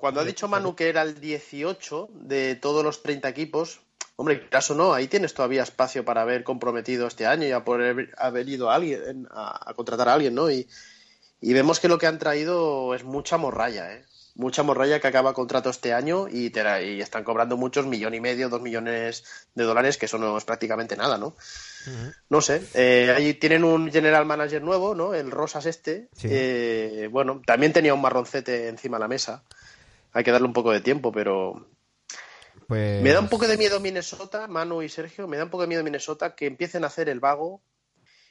cuando 0.00 0.20
ha 0.20 0.24
dicho 0.24 0.48
Manu 0.48 0.74
que 0.74 0.88
era 0.88 1.02
el 1.02 1.20
18 1.20 2.08
de 2.12 2.54
todos 2.56 2.82
los 2.82 3.02
30 3.02 3.28
equipos, 3.28 3.80
hombre, 4.16 4.48
caso 4.48 4.74
no, 4.74 4.94
ahí 4.94 5.08
tienes 5.08 5.34
todavía 5.34 5.62
espacio 5.62 6.04
para 6.04 6.22
haber 6.22 6.42
comprometido 6.42 7.06
este 7.06 7.26
año 7.26 7.46
y 7.46 7.52
a 7.52 7.64
poder 7.64 8.14
haber 8.16 8.48
ido 8.48 8.70
a 8.70 8.76
alguien, 8.76 9.28
a, 9.30 9.70
a 9.70 9.74
contratar 9.74 10.08
a 10.08 10.14
alguien, 10.14 10.34
¿no? 10.34 10.50
Y, 10.50 10.66
y 11.42 11.52
vemos 11.52 11.80
que 11.80 11.88
lo 11.88 11.98
que 11.98 12.06
han 12.06 12.18
traído 12.18 12.94
es 12.94 13.04
mucha 13.04 13.36
morralla, 13.36 13.92
¿eh? 13.94 14.04
Mucha 14.40 14.62
morralla 14.62 15.00
que 15.00 15.06
acaba 15.06 15.34
contrato 15.34 15.68
este 15.68 15.92
año 15.92 16.26
y, 16.26 16.48
te 16.48 16.64
la- 16.64 16.80
y 16.80 17.02
están 17.02 17.24
cobrando 17.24 17.58
muchos, 17.58 17.84
millón 17.86 18.14
y 18.14 18.20
medio, 18.20 18.48
dos 18.48 18.62
millones 18.62 19.22
de 19.54 19.64
dólares, 19.64 19.98
que 19.98 20.06
eso 20.06 20.16
no 20.16 20.38
es 20.38 20.44
prácticamente 20.44 20.96
nada, 20.96 21.18
¿no? 21.18 21.36
No 22.30 22.40
sé, 22.40 22.62
eh, 22.72 23.12
ahí 23.14 23.34
tienen 23.34 23.64
un 23.64 23.90
general 23.92 24.24
manager 24.24 24.62
nuevo, 24.62 24.94
¿no? 24.94 25.12
El 25.12 25.30
Rosas 25.30 25.66
este. 25.66 26.08
Sí. 26.16 26.28
Eh, 26.30 27.08
bueno, 27.12 27.42
también 27.44 27.74
tenía 27.74 27.92
un 27.92 28.00
marroncete 28.00 28.68
encima 28.68 28.96
de 28.96 29.00
la 29.02 29.08
mesa. 29.08 29.42
Hay 30.12 30.24
que 30.24 30.32
darle 30.32 30.46
un 30.46 30.54
poco 30.54 30.72
de 30.72 30.80
tiempo, 30.80 31.12
pero 31.12 31.66
Pues... 32.66 33.02
me 33.02 33.12
da 33.12 33.20
un 33.20 33.28
poco 33.28 33.46
de 33.46 33.58
miedo 33.58 33.78
Minnesota, 33.78 34.46
Manu 34.48 34.80
y 34.80 34.88
Sergio, 34.88 35.28
me 35.28 35.36
da 35.36 35.44
un 35.44 35.50
poco 35.50 35.62
de 35.62 35.68
miedo 35.68 35.84
Minnesota 35.84 36.34
que 36.34 36.46
empiecen 36.46 36.84
a 36.84 36.86
hacer 36.86 37.10
el 37.10 37.20
vago 37.20 37.60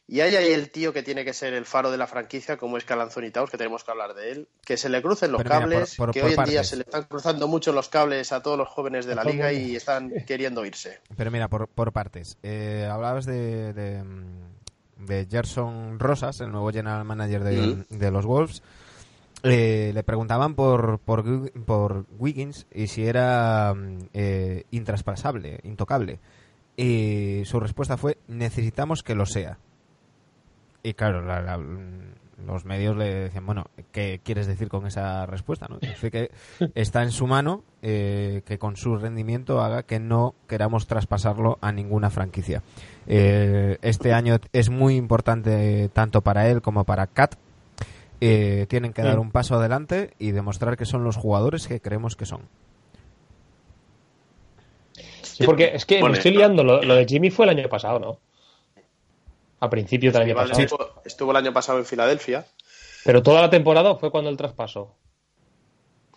y 0.09 0.21
hay 0.21 0.35
ahí 0.35 0.51
el 0.51 0.71
tío 0.71 0.91
que 0.91 1.03
tiene 1.03 1.23
que 1.23 1.33
ser 1.33 1.53
el 1.53 1.65
faro 1.65 1.91
de 1.91 1.97
la 1.97 2.07
franquicia, 2.07 2.57
como 2.57 2.77
es 2.77 2.83
Cal 2.83 2.99
Anthony 2.99 3.29
Towns, 3.31 3.51
que 3.51 3.57
tenemos 3.57 3.83
que 3.83 3.91
hablar 3.91 4.13
de 4.15 4.31
él, 4.31 4.47
que 4.65 4.75
se 4.75 4.89
le 4.89 5.01
crucen 5.01 5.31
los 5.31 5.41
Pero 5.43 5.49
mira, 5.55 5.61
cables, 5.61 5.95
por- 5.95 6.07
por- 6.07 6.13
que 6.13 6.21
por 6.21 6.29
hoy 6.29 6.35
en 6.37 6.43
día 6.45 6.63
se 6.63 6.75
le 6.77 6.81
están 6.81 7.03
cruzando 7.03 7.47
mucho 7.47 7.71
los 7.71 7.89
cables 7.89 8.31
a 8.31 8.41
todos 8.41 8.57
los 8.57 8.67
jóvenes 8.67 9.05
de 9.05 9.15
la 9.15 9.23
liga 9.23 9.53
y 9.53 9.75
están 9.75 10.11
queriendo 10.25 10.65
irse. 10.65 10.99
Pero 11.15 11.29
mira, 11.31 11.47
por, 11.47 11.67
por 11.67 11.91
partes. 11.93 12.37
Eh, 12.43 12.87
hablabas 12.91 13.25
de, 13.25 13.71
de, 13.73 14.03
de 14.97 15.27
Gerson 15.29 15.99
Rosas, 15.99 16.41
el 16.41 16.51
nuevo 16.51 16.71
general 16.71 17.05
manager 17.05 17.43
de, 17.43 17.57
Mm. 17.61 17.85
de 17.97 18.11
los 18.11 18.25
Wolves. 18.25 18.63
Eh, 19.43 19.91
le 19.93 20.03
preguntaban 20.03 20.53
por, 20.55 20.99
por, 20.99 21.51
por 21.63 22.05
Wiggins 22.17 22.65
y 22.73 22.87
si 22.87 23.05
era 23.05 23.73
eh, 24.13 24.65
intraspasable, 24.71 25.59
intocable. 25.63 26.19
Y 26.75 27.43
su 27.45 27.59
respuesta 27.59 27.95
fue, 27.95 28.17
necesitamos 28.27 29.01
que 29.03 29.15
lo 29.15 29.25
sea. 29.25 29.57
Y 30.83 30.93
claro, 30.93 31.21
la- 31.21 31.41
la- 31.41 31.59
los 32.47 32.63
medios 32.63 32.95
le 32.95 33.13
decían, 33.13 33.45
bueno, 33.45 33.65
¿qué 33.91 34.21
quieres 34.23 34.47
decir 34.47 34.69
con 34.69 34.87
esa 34.87 35.25
respuesta? 35.25 35.67
¿no? 35.69 35.77
Dice 35.79 36.09
que 36.09 36.31
está 36.73 37.03
en 37.03 37.11
su 37.11 37.27
mano 37.27 37.63
eh, 37.81 38.43
que 38.45 38.57
con 38.57 38.77
su 38.77 38.95
rendimiento 38.95 39.59
haga 39.61 39.83
que 39.83 39.99
no 39.99 40.35
queramos 40.47 40.87
traspasarlo 40.87 41.57
a 41.61 41.73
ninguna 41.73 42.09
franquicia. 42.09 42.63
Eh, 43.07 43.77
este 43.81 44.13
año 44.13 44.37
es 44.53 44.69
muy 44.69 44.95
importante 44.95 45.89
tanto 45.91 46.21
para 46.21 46.47
él 46.49 46.61
como 46.61 46.85
para 46.85 47.07
Kat. 47.07 47.35
Eh, 48.21 48.65
tienen 48.69 48.93
que 48.93 49.01
dar 49.01 49.19
un 49.19 49.31
paso 49.31 49.55
adelante 49.55 50.11
y 50.17 50.31
demostrar 50.31 50.77
que 50.77 50.85
son 50.85 51.03
los 51.03 51.17
jugadores 51.17 51.67
que 51.67 51.81
creemos 51.81 52.15
que 52.15 52.25
son. 52.25 52.41
Sí, 55.21 55.45
porque 55.45 55.71
es 55.73 55.85
que 55.85 55.99
Bueno, 55.99 56.13
me 56.13 56.17
estoy 56.17 56.31
liando. 56.33 56.63
Lo, 56.63 56.81
lo 56.81 56.95
de 56.95 57.05
Jimmy 57.05 57.29
fue 57.31 57.45
el 57.45 57.57
año 57.57 57.69
pasado, 57.69 57.99
¿no? 57.99 58.17
A 59.59 59.69
principios 59.69 60.13
del 60.13 60.23
año 60.23 60.35
pasado. 60.35 60.61
estuvo, 60.61 61.01
estuvo 61.05 61.31
el 61.31 61.37
año 61.37 61.53
pasado 61.53 61.79
en 61.79 61.85
Filadelfia. 61.85 62.45
Pero 63.03 63.21
toda 63.23 63.41
la 63.41 63.49
temporada 63.49 63.95
fue 63.95 64.11
cuando 64.11 64.29
el 64.29 64.37
traspaso. 64.37 64.95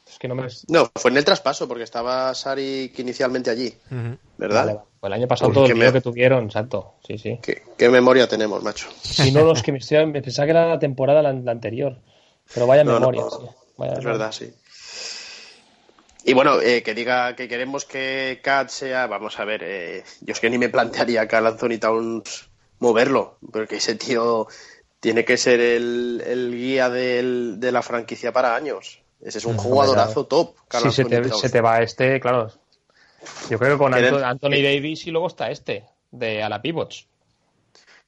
Es 0.09 0.19
que 0.19 0.29
no 0.29 0.35
me. 0.35 0.47
No, 0.69 0.91
fue 0.97 1.11
en 1.11 1.17
el 1.17 1.25
traspaso, 1.25 1.67
porque 1.67 1.85
estaba 1.85 2.35
Sari 2.35 2.93
inicialmente 2.99 3.51
allí. 3.51 3.73
¿verdad? 4.37 4.61
Vale, 4.67 4.75
vale. 4.75 4.79
Fue 5.01 5.09
el 5.09 5.13
año 5.15 5.29
pasado 5.29 5.49
Uy, 5.49 5.55
todo 5.55 5.67
el 5.67 5.75
me- 5.77 5.93
que 5.93 6.01
tuvieron, 6.01 6.45
exacto. 6.45 6.95
Sí, 7.07 7.19
sí. 7.19 7.39
¿Qué, 7.43 7.63
qué 7.79 7.89
memoria 7.89 8.29
tenemos, 8.29 8.63
macho? 8.63 8.89
Si 9.01 9.31
no, 9.33 9.43
los 9.45 9.63
que 9.63 9.73
me, 9.73 9.79
estoy- 9.79 10.07
me 10.07 10.23
pensaba 10.23 10.47
que 10.47 10.51
era 10.51 10.67
la 10.69 10.79
temporada 10.79 11.23
la, 11.23 11.33
la 11.33 11.53
anterior. 11.53 11.99
Pero 12.53 12.67
vaya 12.67 12.85
No, 12.85 12.95
memoria, 12.99 13.23
no. 13.23 13.31
sí. 13.31 13.37
Vaya 13.79 13.93
Es 13.95 13.99
memoria. 14.01 14.13
verdad, 14.19 14.33
sí. 14.33 14.53
Y 16.25 16.35
bueno, 16.35 16.61
eh, 16.61 16.83
que 16.85 16.95
diga 16.95 17.35
que 17.35 17.49
queremos 17.49 17.85
que 17.85 18.41
Cat 18.45 18.69
sea, 18.69 19.07
vamos 19.09 19.41
a 19.41 19.45
ver, 19.45 19.63
eh, 19.65 20.05
yo 20.21 20.33
es 20.33 20.39
que 20.41 20.51
ni 20.51 20.59
me 20.59 20.69
plantearía 20.69 21.27
que 21.27 21.35
Anthony 21.37 21.79
Towns 21.81 22.49
moverlo, 22.83 23.39
porque 23.53 23.77
ese 23.77 23.95
tío 23.95 24.49
tiene 25.01 25.25
que 25.25 25.37
ser 25.37 25.61
el, 25.61 26.23
el 26.27 26.51
guía 26.55 26.91
del- 26.91 27.61
de 27.61 27.73
la 27.73 27.81
franquicia 27.83 28.33
para 28.33 28.55
años. 28.57 29.01
Ese 29.21 29.39
es 29.39 29.45
un 29.45 29.57
jugadorazo 29.57 30.27
top, 30.27 30.57
Karl 30.69 30.85
Si 30.91 30.97
se 30.97 31.05
te, 31.05 31.29
se 31.33 31.49
te 31.49 31.61
va 31.61 31.81
este, 31.81 32.19
claro. 32.21 32.51
Yo 33.49 33.57
creo 33.59 33.73
que 33.73 33.79
con 33.79 33.93
Querer- 33.93 34.25
Anthony 34.25 34.61
Davis 34.65 35.07
y 35.07 35.13
luego 35.13 35.29
está 35.29 35.51
este, 35.51 35.85
de 36.11 36.43
a 36.43 36.49
la 36.49 36.61
pivots. 36.61 37.07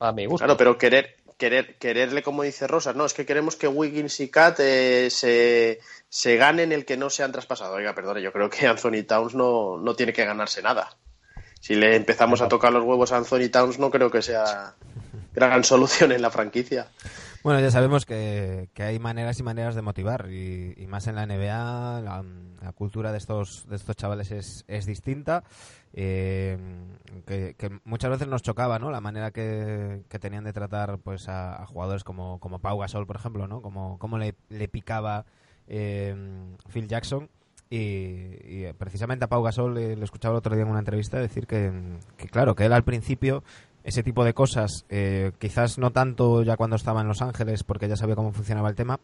A 0.01 0.11
mi 0.11 0.27
gusto. 0.27 0.45
Claro, 0.45 0.57
pero 0.59 0.77
querer, 0.77 1.15
querer, 1.39 1.77
quererle, 1.79 2.25
como 2.25 2.43
dice 2.43 2.67
Rosas, 2.67 2.97
no, 2.97 3.05
es 3.07 3.15
que 3.15 3.25
queremos 3.25 3.55
que 3.55 3.69
Wiggins 3.69 4.19
y 4.19 4.29
Cat 4.29 4.59
eh, 4.59 5.09
se, 5.09 5.79
se 6.09 6.37
ganen 6.37 6.73
el 6.73 6.85
que 6.85 6.97
no 6.97 7.11
se 7.11 7.23
han 7.23 7.31
traspasado. 7.31 7.75
Oiga, 7.77 7.95
perdone, 7.95 8.21
yo 8.23 8.33
creo 8.33 8.51
que 8.51 8.67
Anthony 8.67 9.05
Towns 9.07 9.35
no, 9.37 9.79
no 9.79 9.95
tiene 9.95 10.13
que 10.13 10.25
ganarse 10.25 10.63
nada. 10.63 10.97
Si 11.65 11.75
le 11.75 11.97
empezamos 11.97 12.43
a 12.43 12.49
tocar 12.49 12.75
los 12.75 12.85
huevos 12.85 13.11
a 13.11 13.17
Anthony 13.17 13.49
Towns, 13.51 13.79
no 13.79 13.91
creo 13.91 14.11
que 14.11 14.21
sea 14.21 14.75
gran 15.33 15.65
solución 15.65 16.13
en 16.13 16.21
la 16.21 16.31
franquicia. 16.31 16.89
Bueno, 17.43 17.59
ya 17.59 17.71
sabemos 17.71 18.05
que, 18.05 18.69
que 18.75 18.83
hay 18.83 18.99
maneras 18.99 19.41
y 19.41 19.45
maneras 19.45 19.75
de 19.75 19.81
motivar 19.81 20.29
y, 20.31 20.75
y 20.77 20.87
más 20.87 21.07
en 21.07 21.15
la 21.15 21.25
NBA 21.25 22.03
la, 22.03 22.23
la 22.61 22.73
cultura 22.73 23.13
de 23.13 23.17
estos 23.17 23.67
de 23.67 23.77
estos 23.77 23.97
chavales 23.97 24.31
es, 24.31 24.67
es 24.69 24.85
distinta. 24.85 25.43
Eh, 25.95 26.59
que, 27.27 27.55
que 27.57 27.71
muchas 27.85 28.11
veces 28.11 28.29
nos 28.29 28.43
chocaba 28.43 28.79
no 28.79 28.91
la 28.91 29.01
manera 29.01 29.31
que, 29.31 30.03
que 30.11 30.19
tenían 30.19 30.45
de 30.45 30.53
tratar 30.53 30.99
pues 30.99 31.31
a, 31.31 31.63
a 31.63 31.67
jugadores 31.67 32.05
como, 32.05 32.41
como 32.41 32.59
Pau 32.59 32.79
Gasol 32.79 33.07
por 33.07 33.17
ejemplo 33.17 33.47
no 33.47 33.63
como, 33.63 33.99
como 33.99 34.19
le, 34.19 34.35
le 34.51 34.69
picaba 34.69 35.25
eh, 35.67 36.15
Phil 36.71 36.89
Jackson 36.89 37.31
y, 37.71 37.77
y, 37.77 38.65
eh, 38.65 38.75
precisamente 38.77 39.25
a 39.25 39.29
Pau 39.29 39.43
Gasol 39.43 39.75
le, 39.75 39.93
escuchaba 40.05 40.35
el 40.35 40.39
otro 40.39 40.55
día 40.55 40.65
en 40.65 40.71
una 40.71 40.79
entrevista 40.81 41.19
decir 41.19 41.47
que, 41.47 41.73
claro 42.31 42.55
que 42.55 42.67
él 42.67 42.73
al 42.73 42.85
principio 42.85 43.43
ese 43.85 44.03
tipo 44.03 44.25
de 44.25 44.33
cosas, 44.33 44.87
eh, 44.89 45.33
quizás 45.39 45.79
no 45.79 45.91
tanto 45.91 46.43
ya 46.43 46.57
cuando 46.57 46.77
estaba 46.77 47.03
en 47.03 47.09
Los 47.09 47.21
Ángeles, 47.21 47.65
porque 47.65 47.89
ya 47.89 47.97
sabía 47.97 48.17
cómo 48.17 48.33
funcionaba 48.33 48.71
el 48.71 48.75
tema, 48.75 48.99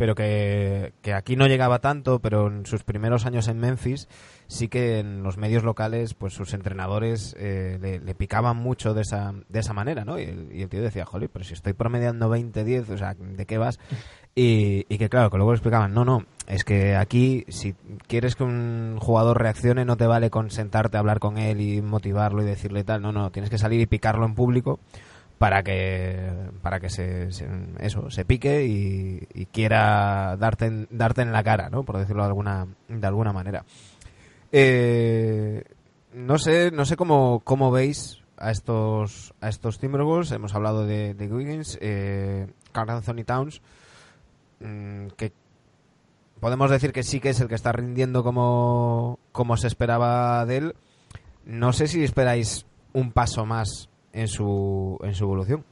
pero 0.00 0.14
que, 0.14 0.94
que 1.02 1.12
aquí 1.12 1.36
no 1.36 1.46
llegaba 1.46 1.80
tanto, 1.80 2.20
pero 2.20 2.46
en 2.46 2.64
sus 2.64 2.84
primeros 2.84 3.26
años 3.26 3.48
en 3.48 3.58
Memphis 3.58 4.08
sí 4.46 4.68
que 4.68 4.98
en 4.98 5.22
los 5.22 5.36
medios 5.36 5.62
locales 5.62 6.14
pues 6.14 6.32
sus 6.32 6.54
entrenadores 6.54 7.36
eh, 7.38 7.78
le, 7.82 8.00
le 8.00 8.14
picaban 8.14 8.56
mucho 8.56 8.94
de 8.94 9.02
esa, 9.02 9.34
de 9.50 9.60
esa 9.60 9.74
manera, 9.74 10.06
¿no? 10.06 10.18
Y 10.18 10.22
el, 10.22 10.48
y 10.52 10.62
el 10.62 10.70
tío 10.70 10.80
decía, 10.80 11.04
joder, 11.04 11.28
pero 11.30 11.44
si 11.44 11.52
estoy 11.52 11.74
promediando 11.74 12.34
20-10, 12.34 12.88
o 12.88 12.96
sea, 12.96 13.14
¿de 13.14 13.44
qué 13.44 13.58
vas? 13.58 13.78
Y, 14.34 14.86
y 14.88 14.98
que 14.98 15.08
claro, 15.08 15.28
que 15.30 15.36
luego 15.36 15.52
le 15.52 15.56
explicaban, 15.56 15.92
no, 15.92 16.04
no, 16.04 16.24
es 16.46 16.64
que 16.64 16.94
aquí 16.96 17.44
si 17.48 17.74
quieres 18.06 18.36
que 18.36 18.44
un 18.44 18.96
jugador 19.00 19.38
reaccione 19.40 19.84
no 19.84 19.96
te 19.96 20.06
vale 20.06 20.30
con 20.30 20.50
sentarte 20.50 20.96
a 20.96 21.00
hablar 21.00 21.18
con 21.18 21.36
él 21.36 21.60
y 21.60 21.82
motivarlo 21.82 22.42
y 22.42 22.46
decirle 22.46 22.84
tal, 22.84 23.02
no, 23.02 23.10
no, 23.12 23.30
tienes 23.30 23.50
que 23.50 23.58
salir 23.58 23.80
y 23.80 23.86
picarlo 23.86 24.24
en 24.24 24.34
público 24.36 24.78
para 25.38 25.62
que 25.64 26.30
para 26.62 26.78
que 26.80 26.90
se, 26.90 27.32
se- 27.32 27.48
eso 27.80 28.08
se 28.10 28.24
pique 28.24 28.64
y, 28.66 29.46
quiera 29.52 30.36
darte 30.36 30.66
en, 30.66 30.86
darte 30.90 31.22
en 31.22 31.32
la 31.32 31.42
cara, 31.42 31.68
¿no? 31.70 31.82
Por 31.82 31.98
decirlo 31.98 32.22
de 32.22 32.28
alguna 32.28 32.66
de 32.88 33.06
alguna 33.06 33.32
manera. 33.32 33.64
Eh, 34.52 35.64
no 36.14 36.38
sé 36.38 36.70
no 36.70 36.84
sé 36.84 36.96
cómo, 36.96 37.40
cómo 37.44 37.70
veis 37.70 38.22
a 38.36 38.50
estos 38.50 39.34
a 39.40 39.48
estos 39.48 39.78
Timberwolves. 39.78 40.30
Hemos 40.32 40.54
hablado 40.54 40.86
de, 40.86 41.14
de 41.14 41.26
Wiggins, 41.26 41.78
eh, 41.80 42.46
Karl 42.72 42.90
Anthony 42.90 43.24
Towns, 43.24 43.62
mm, 44.60 45.08
que 45.16 45.32
podemos 46.40 46.70
decir 46.70 46.92
que 46.92 47.02
sí 47.02 47.20
que 47.20 47.30
es 47.30 47.40
el 47.40 47.48
que 47.48 47.54
está 47.54 47.72
rindiendo 47.72 48.22
como 48.24 49.18
como 49.32 49.56
se 49.56 49.66
esperaba 49.66 50.44
de 50.46 50.56
él. 50.58 50.74
No 51.44 51.72
sé 51.72 51.86
si 51.86 52.04
esperáis 52.04 52.66
un 52.92 53.12
paso 53.12 53.46
más 53.46 53.88
en 54.12 54.28
su 54.28 54.98
en 55.02 55.14
su 55.14 55.24
evolución. 55.24 55.64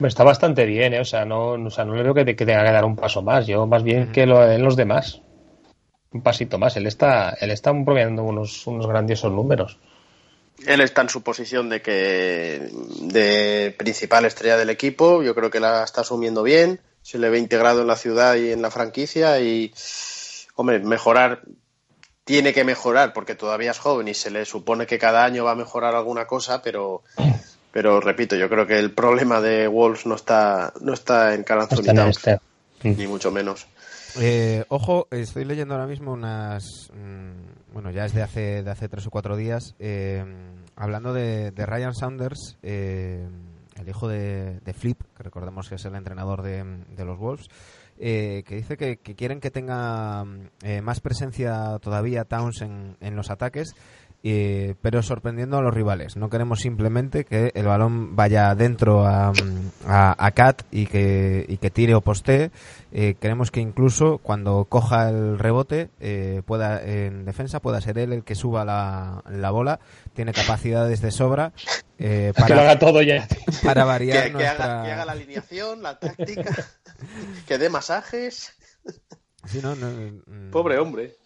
Está 0.00 0.24
bastante 0.24 0.66
bien, 0.66 0.92
¿eh? 0.92 1.00
O 1.00 1.04
sea, 1.04 1.24
no, 1.24 1.52
o 1.52 1.70
sea, 1.70 1.84
no 1.84 1.94
le 1.94 2.02
veo 2.02 2.12
que, 2.14 2.24
te- 2.24 2.36
que 2.36 2.44
tenga 2.44 2.64
que 2.64 2.72
dar 2.72 2.84
un 2.84 2.96
paso 2.96 3.22
más. 3.22 3.46
Yo 3.46 3.66
más 3.66 3.82
bien 3.82 4.12
que 4.12 4.26
lo 4.26 4.40
den 4.40 4.62
los 4.62 4.76
demás. 4.76 5.22
un 6.12 6.20
pasito 6.22 6.58
más. 6.58 6.76
Él 6.76 6.86
está, 6.86 7.30
él 7.40 7.50
está 7.50 7.70
promediando 7.72 8.22
unos, 8.24 8.66
unos 8.66 8.86
grandiosos 8.86 9.32
números. 9.32 9.78
Él 10.66 10.80
está 10.80 11.02
en 11.02 11.08
su 11.08 11.22
posición 11.22 11.68
de 11.68 11.82
que 11.82 12.70
de 13.00 13.74
principal 13.76 14.24
estrella 14.24 14.56
del 14.56 14.70
equipo. 14.70 15.22
Yo 15.22 15.34
creo 15.34 15.50
que 15.50 15.60
la 15.60 15.84
está 15.84 16.02
asumiendo 16.02 16.42
bien. 16.42 16.80
Se 17.02 17.18
le 17.18 17.28
ve 17.28 17.38
integrado 17.38 17.82
en 17.82 17.86
la 17.86 17.96
ciudad 17.96 18.36
y 18.36 18.50
en 18.50 18.62
la 18.62 18.70
franquicia 18.70 19.40
y, 19.40 19.74
hombre, 20.54 20.78
mejorar 20.78 21.42
tiene 22.24 22.54
que 22.54 22.64
mejorar 22.64 23.12
porque 23.12 23.34
todavía 23.34 23.72
es 23.72 23.78
joven 23.78 24.08
y 24.08 24.14
se 24.14 24.30
le 24.30 24.44
supone 24.46 24.86
que 24.86 24.98
cada 24.98 25.24
año 25.24 25.44
va 25.44 25.52
a 25.52 25.56
mejorar 25.56 25.94
alguna 25.94 26.26
cosa, 26.26 26.62
pero 26.62 27.02
pero 27.70 28.00
repito, 28.00 28.36
yo 28.36 28.48
creo 28.48 28.66
que 28.66 28.78
el 28.78 28.92
problema 28.92 29.40
de 29.40 29.68
Wolves 29.68 30.06
no 30.06 30.14
está 30.14 30.72
no 30.80 30.94
está 30.94 31.34
en 31.34 31.44
en 31.46 31.96
Towns, 31.96 32.16
este. 32.16 32.40
ni 32.82 33.06
mucho 33.06 33.30
menos. 33.30 33.66
Eh, 34.20 34.64
ojo, 34.68 35.08
estoy 35.10 35.44
leyendo 35.44 35.74
ahora 35.74 35.86
mismo 35.86 36.12
unas. 36.12 36.90
mm, 36.94 37.72
bueno, 37.72 37.90
ya 37.90 38.04
es 38.04 38.14
de 38.14 38.22
hace, 38.22 38.62
de 38.62 38.70
hace 38.70 38.88
tres 38.88 39.06
o 39.06 39.10
cuatro 39.10 39.36
días. 39.36 39.74
eh, 39.78 40.24
hablando 40.76 41.12
de, 41.12 41.50
de 41.50 41.66
Ryan 41.66 41.94
Saunders, 41.94 42.56
eh, 42.62 43.26
el 43.76 43.88
hijo 43.88 44.08
de, 44.08 44.60
Flip, 44.76 45.00
que 45.16 45.22
recordemos 45.22 45.68
que 45.68 45.76
es 45.76 45.84
el 45.84 45.96
entrenador 45.96 46.42
de, 46.42 46.64
los 47.04 47.18
Wolves. 47.18 47.48
eh, 47.98 48.42
que 48.46 48.56
dice 48.56 48.76
que, 48.76 48.98
quieren 48.98 49.40
que 49.40 49.50
tenga 49.50 50.24
mm, 50.24 50.48
eh, 50.62 50.80
más 50.80 51.00
presencia 51.00 51.78
todavía 51.80 52.24
Towns 52.24 52.62
en 52.62 53.16
los 53.16 53.30
ataques, 53.30 53.74
eh, 54.26 54.74
pero 54.80 55.02
sorprendiendo 55.02 55.58
a 55.58 55.60
los 55.62 55.74
rivales. 55.74 56.16
No 56.16 56.30
queremos 56.30 56.60
simplemente 56.60 57.26
que 57.26 57.52
el 57.54 57.66
balón 57.66 58.16
vaya 58.16 58.54
dentro 58.54 59.04
a, 59.06 59.32
a, 59.86 60.26
a 60.26 60.30
Cat 60.30 60.62
y 60.70 60.86
que, 60.86 61.44
y 61.46 61.58
que 61.58 61.70
tire 61.70 61.94
o 61.94 62.00
postee. 62.00 62.50
Eh, 62.90 63.16
queremos 63.20 63.50
que 63.50 63.60
incluso 63.60 64.16
cuando 64.18 64.64
coja 64.64 65.10
el 65.10 65.38
rebote 65.38 65.90
eh, 66.00 66.40
pueda 66.46 66.82
en 66.82 67.26
defensa 67.26 67.60
pueda 67.60 67.82
ser 67.82 67.98
él 67.98 68.14
el 68.14 68.24
que 68.24 68.34
suba 68.34 68.64
la, 68.64 69.22
la 69.28 69.50
bola. 69.50 69.78
Tiene 70.14 70.32
capacidades 70.32 71.02
de 71.02 71.10
sobra 71.10 71.52
eh, 71.98 72.32
Que 72.34 72.40
lo 72.42 72.48
para, 72.48 72.60
haga 72.62 72.78
todo 72.78 73.02
ya. 73.02 73.28
para 73.62 73.84
variar 73.84 74.32
Que, 74.32 74.46
haga, 74.46 74.84
que 74.84 74.92
haga 74.92 75.04
la 75.04 75.12
alineación, 75.12 75.82
la 75.82 75.98
táctica, 75.98 76.64
que 77.46 77.58
dé 77.58 77.68
masajes. 77.68 78.54
Sí, 79.44 79.60
no, 79.62 79.74
no, 79.74 80.50
Pobre 80.50 80.78
hombre. 80.78 81.16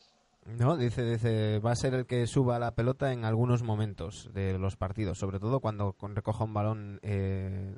No, 0.57 0.79
dice, 0.79 1.03
dice, 1.05 1.59
va 1.59 1.73
a 1.73 1.77
ser 1.77 1.93
el 1.93 2.07
que 2.07 2.27
suba 2.27 2.59
la 2.59 2.75
pelota 2.75 3.13
en 3.13 3.27
algunos 3.27 3.63
momentos 3.63 4.31
de 4.33 4.59
los 4.59 4.77
partidos, 4.77 5.19
sobre 5.19 5.39
todo 5.41 5.61
cuando 5.61 5.95
recoja 6.15 6.45
un 6.45 6.55
balón, 6.55 7.01
eh, 7.03 7.77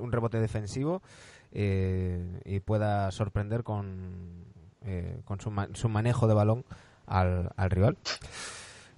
un 0.00 0.10
rebote 0.12 0.40
defensivo 0.40 1.00
eh, 1.52 2.40
y 2.44 2.58
pueda 2.58 3.08
sorprender 3.12 3.62
con, 3.62 4.44
eh, 4.84 5.20
con 5.24 5.40
su, 5.40 5.52
ma- 5.52 5.68
su 5.74 5.88
manejo 5.88 6.26
de 6.26 6.34
balón 6.34 6.64
al, 7.06 7.52
al 7.56 7.70
rival. 7.70 7.96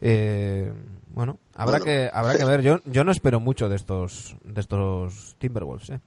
Eh, 0.01 0.73
bueno, 1.09 1.39
habrá 1.55 1.73
Bueno. 1.73 1.85
que 1.85 2.11
habrá 2.13 2.39
que 2.39 2.45
ver. 2.47 2.63
Yo 2.63 2.79
yo 2.87 3.05
no 3.05 3.13
espero 3.13 3.39
mucho 3.39 3.69
de 3.69 3.77
estos 3.77 4.35
de 4.45 4.61
estos 4.63 5.37
Timberwolves. 5.39 5.91
¿eh? 5.91 6.01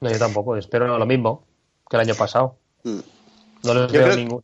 No, 0.00 0.10
yo 0.10 0.18
tampoco. 0.18 0.56
Espero 0.56 0.96
lo 0.98 1.04
mismo 1.06 1.44
que 1.90 1.96
el 1.96 2.00
año 2.08 2.14
pasado. 2.14 2.56
Mm. 2.84 3.00
No 3.64 3.74
les 3.74 3.92
Yo 3.92 3.98
veo 3.98 4.04
creo- 4.04 4.16
ningún. 4.16 4.40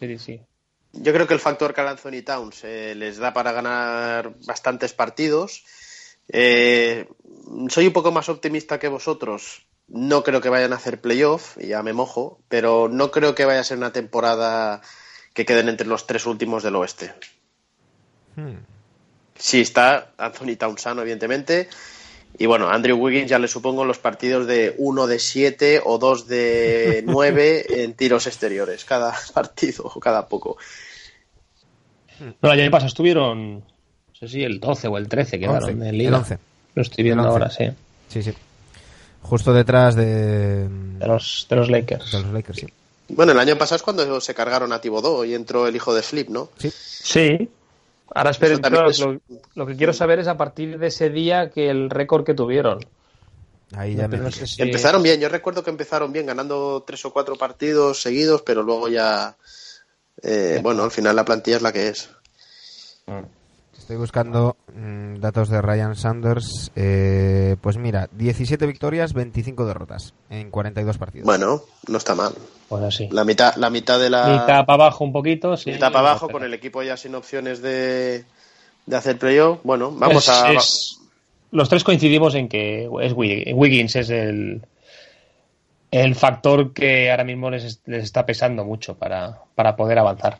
Sí, 0.00 0.18
sí. 0.18 0.40
Yo 0.92 1.12
creo 1.12 1.26
que 1.26 1.34
el 1.34 1.40
factor 1.40 1.74
Carl 1.74 1.88
Anthony 1.88 2.22
Towns 2.24 2.64
eh, 2.64 2.94
les 2.96 3.18
da 3.18 3.32
para 3.32 3.52
ganar 3.52 4.34
bastantes 4.46 4.92
partidos. 4.92 5.64
Eh, 6.28 7.06
soy 7.68 7.86
un 7.86 7.92
poco 7.92 8.10
más 8.10 8.28
optimista 8.28 8.78
que 8.78 8.88
vosotros. 8.88 9.66
No 9.88 10.22
creo 10.22 10.40
que 10.40 10.48
vayan 10.48 10.72
a 10.72 10.76
hacer 10.76 11.00
playoff, 11.00 11.56
y 11.60 11.68
ya 11.68 11.82
me 11.82 11.92
mojo, 11.92 12.40
pero 12.48 12.88
no 12.88 13.10
creo 13.10 13.34
que 13.34 13.44
vaya 13.44 13.60
a 13.60 13.64
ser 13.64 13.76
una 13.76 13.92
temporada 13.92 14.80
que 15.34 15.44
queden 15.44 15.68
entre 15.68 15.86
los 15.86 16.06
tres 16.06 16.26
últimos 16.26 16.62
del 16.62 16.76
oeste. 16.76 17.12
Hmm. 18.36 18.58
Sí, 19.36 19.60
está 19.60 20.12
Anthony 20.16 20.56
Towns 20.56 20.82
sano, 20.82 21.02
evidentemente. 21.02 21.68
Y 22.40 22.46
bueno, 22.46 22.70
Andrew 22.70 22.96
Wiggins 22.96 23.28
ya 23.28 23.38
le 23.38 23.48
supongo 23.48 23.84
los 23.84 23.98
partidos 23.98 24.46
de 24.46 24.74
1 24.78 25.06
de 25.06 25.18
7 25.18 25.82
o 25.84 25.98
2 25.98 26.26
de 26.26 27.02
9 27.06 27.82
en 27.84 27.92
tiros 27.92 28.26
exteriores, 28.26 28.86
cada 28.86 29.14
partido 29.34 29.84
o 29.94 30.00
cada 30.00 30.26
poco. 30.26 30.56
No, 32.40 32.50
el 32.52 32.60
año 32.60 32.70
pasado 32.70 32.88
estuvieron. 32.88 33.56
No 33.58 33.64
sé 34.14 34.28
si 34.28 34.42
el 34.42 34.58
12 34.58 34.88
o 34.88 34.96
el 34.96 35.06
13 35.08 35.38
quedaron 35.38 35.64
11, 35.70 35.88
en 35.88 35.98
liga. 35.98 36.08
el 36.08 36.14
11. 36.14 36.38
Lo 36.76 36.82
estoy 36.82 37.04
viendo 37.04 37.22
El 37.24 37.28
11. 37.28 37.42
ahora, 37.42 37.50
sí. 37.50 37.76
Sí, 38.08 38.22
sí. 38.22 38.36
Justo 39.22 39.52
detrás 39.52 39.94
de, 39.94 40.66
De 40.68 41.06
los, 41.06 41.46
de 41.48 41.56
los 41.56 41.68
Lakers. 41.70 42.10
de 42.10 42.20
los 42.22 42.32
Lakers, 42.32 42.58
sí. 42.58 42.66
Bueno, 43.08 43.32
el 43.32 43.38
año 43.38 43.56
pasado 43.58 43.76
es 43.76 43.82
cuando 43.82 44.18
se 44.20 44.34
cargaron 44.34 44.72
a 44.72 44.80
Thibodeau 44.80 45.24
y 45.24 45.34
entró 45.34 45.66
el 45.66 45.76
hijo 45.76 45.94
de 45.94 46.00
Flip, 46.02 46.28
¿no? 46.30 46.48
Sí. 46.58 46.70
Sí. 46.72 47.50
Ahora 48.14 48.32
también 48.32 48.60
claro, 48.60 48.90
es- 48.90 48.98
lo, 48.98 49.20
lo 49.54 49.66
que 49.66 49.76
quiero 49.76 49.92
saber 49.92 50.18
es 50.18 50.26
a 50.28 50.36
partir 50.36 50.78
de 50.78 50.88
ese 50.88 51.10
día 51.10 51.50
que 51.50 51.70
el 51.70 51.90
récord 51.90 52.24
que 52.24 52.34
tuvieron. 52.34 52.78
Ahí 53.74 53.94
ya 53.94 54.08
me 54.08 54.18
no 54.18 54.30
sé 54.30 54.46
si- 54.46 54.62
Empezaron 54.62 55.02
bien, 55.02 55.20
yo 55.20 55.28
recuerdo 55.28 55.62
que 55.62 55.70
empezaron 55.70 56.12
bien, 56.12 56.26
ganando 56.26 56.82
tres 56.86 57.04
o 57.04 57.12
cuatro 57.12 57.36
partidos 57.36 58.02
seguidos, 58.02 58.42
pero 58.42 58.62
luego 58.62 58.88
ya, 58.88 59.36
eh, 60.22 60.58
bueno, 60.62 60.82
al 60.82 60.90
final 60.90 61.14
la 61.14 61.24
plantilla 61.24 61.56
es 61.56 61.62
la 61.62 61.72
que 61.72 61.88
es. 61.88 62.10
Estoy 63.90 63.98
buscando 64.02 64.56
mm, 64.72 65.16
datos 65.18 65.48
de 65.48 65.60
Ryan 65.60 65.96
Sanders. 65.96 66.70
Eh, 66.76 67.56
pues 67.60 67.76
mira, 67.76 68.08
17 68.12 68.64
victorias, 68.64 69.14
25 69.14 69.66
derrotas 69.66 70.14
en 70.30 70.48
42 70.52 70.96
partidos. 70.96 71.26
Bueno, 71.26 71.62
no 71.88 71.98
está 71.98 72.14
mal. 72.14 72.32
Pues 72.68 72.84
así. 72.84 73.08
La 73.10 73.24
mitad, 73.24 73.56
la 73.56 73.68
mitad 73.68 73.98
de 73.98 74.08
la 74.08 74.28
Mitad 74.28 74.64
para 74.64 74.74
abajo 74.74 75.02
un 75.02 75.12
poquito. 75.12 75.56
Sí, 75.56 75.72
mitad 75.72 75.90
para 75.90 76.10
abajo, 76.10 76.28
con 76.28 76.44
el 76.44 76.54
equipo 76.54 76.84
ya 76.84 76.96
sin 76.96 77.16
opciones 77.16 77.62
de, 77.62 78.24
de 78.86 78.96
hacer 78.96 79.18
playoff. 79.18 79.58
Bueno, 79.64 79.90
vamos 79.90 80.22
Es- 80.22 80.28
a. 80.28 80.52
es- 80.52 81.00
Los 81.50 81.68
tres 81.68 81.82
coincidimos 81.82 82.36
en 82.36 82.48
que 82.48 82.84
es 82.84 83.12
Wig- 83.12 83.52
Wiggins 83.56 83.96
es 83.96 84.10
el, 84.10 84.62
el 85.90 86.14
factor 86.14 86.72
que 86.72 87.10
ahora 87.10 87.24
mismo 87.24 87.50
les, 87.50 87.80
les 87.86 88.04
está 88.04 88.24
pesando 88.24 88.64
mucho 88.64 88.94
para, 88.94 89.40
para 89.56 89.74
poder 89.74 89.98
avanzar. 89.98 90.38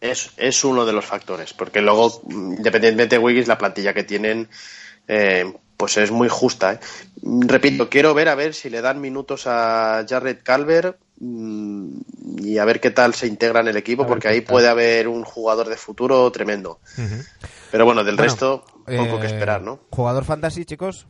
Es, 0.00 0.30
es 0.36 0.64
uno 0.64 0.86
de 0.86 0.92
los 0.92 1.04
factores, 1.04 1.52
porque 1.52 1.80
luego, 1.80 2.22
independientemente 2.30 3.16
de 3.16 3.22
Wiggins, 3.24 3.48
la 3.48 3.58
plantilla 3.58 3.92
que 3.92 4.04
tienen, 4.04 4.48
eh, 5.08 5.52
pues 5.76 5.96
es 5.96 6.10
muy 6.12 6.28
justa. 6.28 6.74
¿eh? 6.74 6.78
Repito, 7.22 7.88
quiero 7.88 8.14
ver 8.14 8.28
a 8.28 8.36
ver 8.36 8.54
si 8.54 8.70
le 8.70 8.80
dan 8.80 9.00
minutos 9.00 9.46
a 9.46 10.04
Jared 10.08 10.38
Calver 10.44 10.98
mm, 11.18 12.00
y 12.38 12.58
a 12.58 12.64
ver 12.64 12.80
qué 12.80 12.90
tal 12.92 13.14
se 13.14 13.26
integra 13.26 13.60
en 13.60 13.68
el 13.68 13.76
equipo, 13.76 14.06
porque 14.06 14.28
ahí 14.28 14.40
tal. 14.40 14.52
puede 14.52 14.68
haber 14.68 15.08
un 15.08 15.24
jugador 15.24 15.68
de 15.68 15.76
futuro 15.76 16.30
tremendo. 16.30 16.78
Pero 17.72 17.84
bueno, 17.84 18.04
del 18.04 18.16
Bueno, 18.16 18.30
resto, 18.30 18.64
poco 18.84 19.16
eh, 19.16 19.20
que 19.20 19.26
esperar, 19.26 19.62
¿no? 19.62 19.80
Jugador 19.90 20.24
fantasy, 20.24 20.64
chicos. 20.64 21.06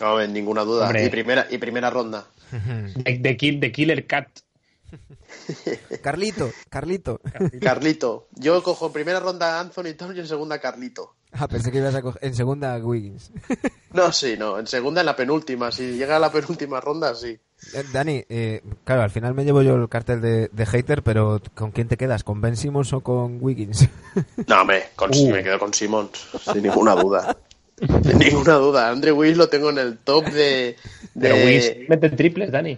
No, 0.00 0.20
en 0.20 0.32
ninguna 0.32 0.62
duda. 0.62 0.86
Hombre. 0.86 1.04
Y 1.04 1.08
primera, 1.08 1.46
y 1.50 1.58
primera 1.58 1.90
ronda. 1.90 2.26
De, 2.50 3.18
de 3.18 3.36
Kill- 3.36 3.58
de 3.58 3.72
Killer 3.72 4.06
Cat. 4.06 4.28
Carlito, 6.02 6.50
Carlito. 6.68 7.20
Carlito. 7.60 8.28
Yo 8.32 8.62
cojo 8.62 8.86
en 8.86 8.92
primera 8.92 9.20
ronda 9.20 9.56
a 9.56 9.60
Anthony 9.60 9.94
Towns 9.96 10.16
y 10.16 10.20
en 10.20 10.26
segunda 10.28 10.56
a 10.56 10.60
Carlito. 10.60 11.14
Ah, 11.32 11.48
pensé 11.48 11.72
que 11.72 11.78
ibas 11.78 11.94
a 11.96 12.02
coger 12.02 12.24
en 12.24 12.34
segunda 12.34 12.74
a 12.74 12.78
Wiggins. 12.78 13.30
No, 13.94 14.10
sí, 14.10 14.34
no. 14.36 14.58
En 14.58 14.66
segunda 14.66 15.02
en 15.02 15.06
la 15.06 15.14
penúltima. 15.14 15.70
Si 15.70 15.92
llega 15.92 16.16
a 16.16 16.18
la 16.18 16.32
penúltima 16.32 16.80
ronda, 16.80 17.14
sí. 17.14 17.38
Eh, 17.74 17.84
Dani, 17.92 18.24
eh, 18.28 18.60
claro, 18.82 19.02
al 19.02 19.10
final 19.12 19.34
me 19.34 19.44
llevo 19.44 19.62
yo 19.62 19.76
el 19.76 19.88
cartel 19.88 20.20
de, 20.20 20.48
de 20.48 20.66
hater, 20.66 21.04
pero 21.04 21.40
¿con 21.54 21.70
quién 21.70 21.86
te 21.86 21.96
quedas? 21.96 22.24
¿Con 22.24 22.40
Ben 22.40 22.56
Simmons 22.56 22.92
o 22.92 23.02
con 23.02 23.38
Wiggins? 23.40 23.88
No, 24.48 24.62
hombre, 24.62 24.86
con- 24.96 25.10
Uh. 25.14 25.30
me 25.30 25.44
quedo 25.44 25.60
con 25.60 25.72
Simons, 25.72 26.26
sin 26.52 26.64
ninguna 26.64 26.96
duda. 26.96 27.36
Sin 27.78 28.18
ninguna 28.18 28.54
duda. 28.54 28.90
Andrew 28.90 29.16
Wiggins 29.16 29.38
lo 29.38 29.48
tengo 29.48 29.70
en 29.70 29.78
el 29.78 29.98
top 29.98 30.24
de. 30.24 30.32
de... 30.34 30.76
Pero 31.20 31.36
Wiggins 31.36 31.88
mete 31.88 32.10
triples, 32.10 32.50
Dani. 32.50 32.76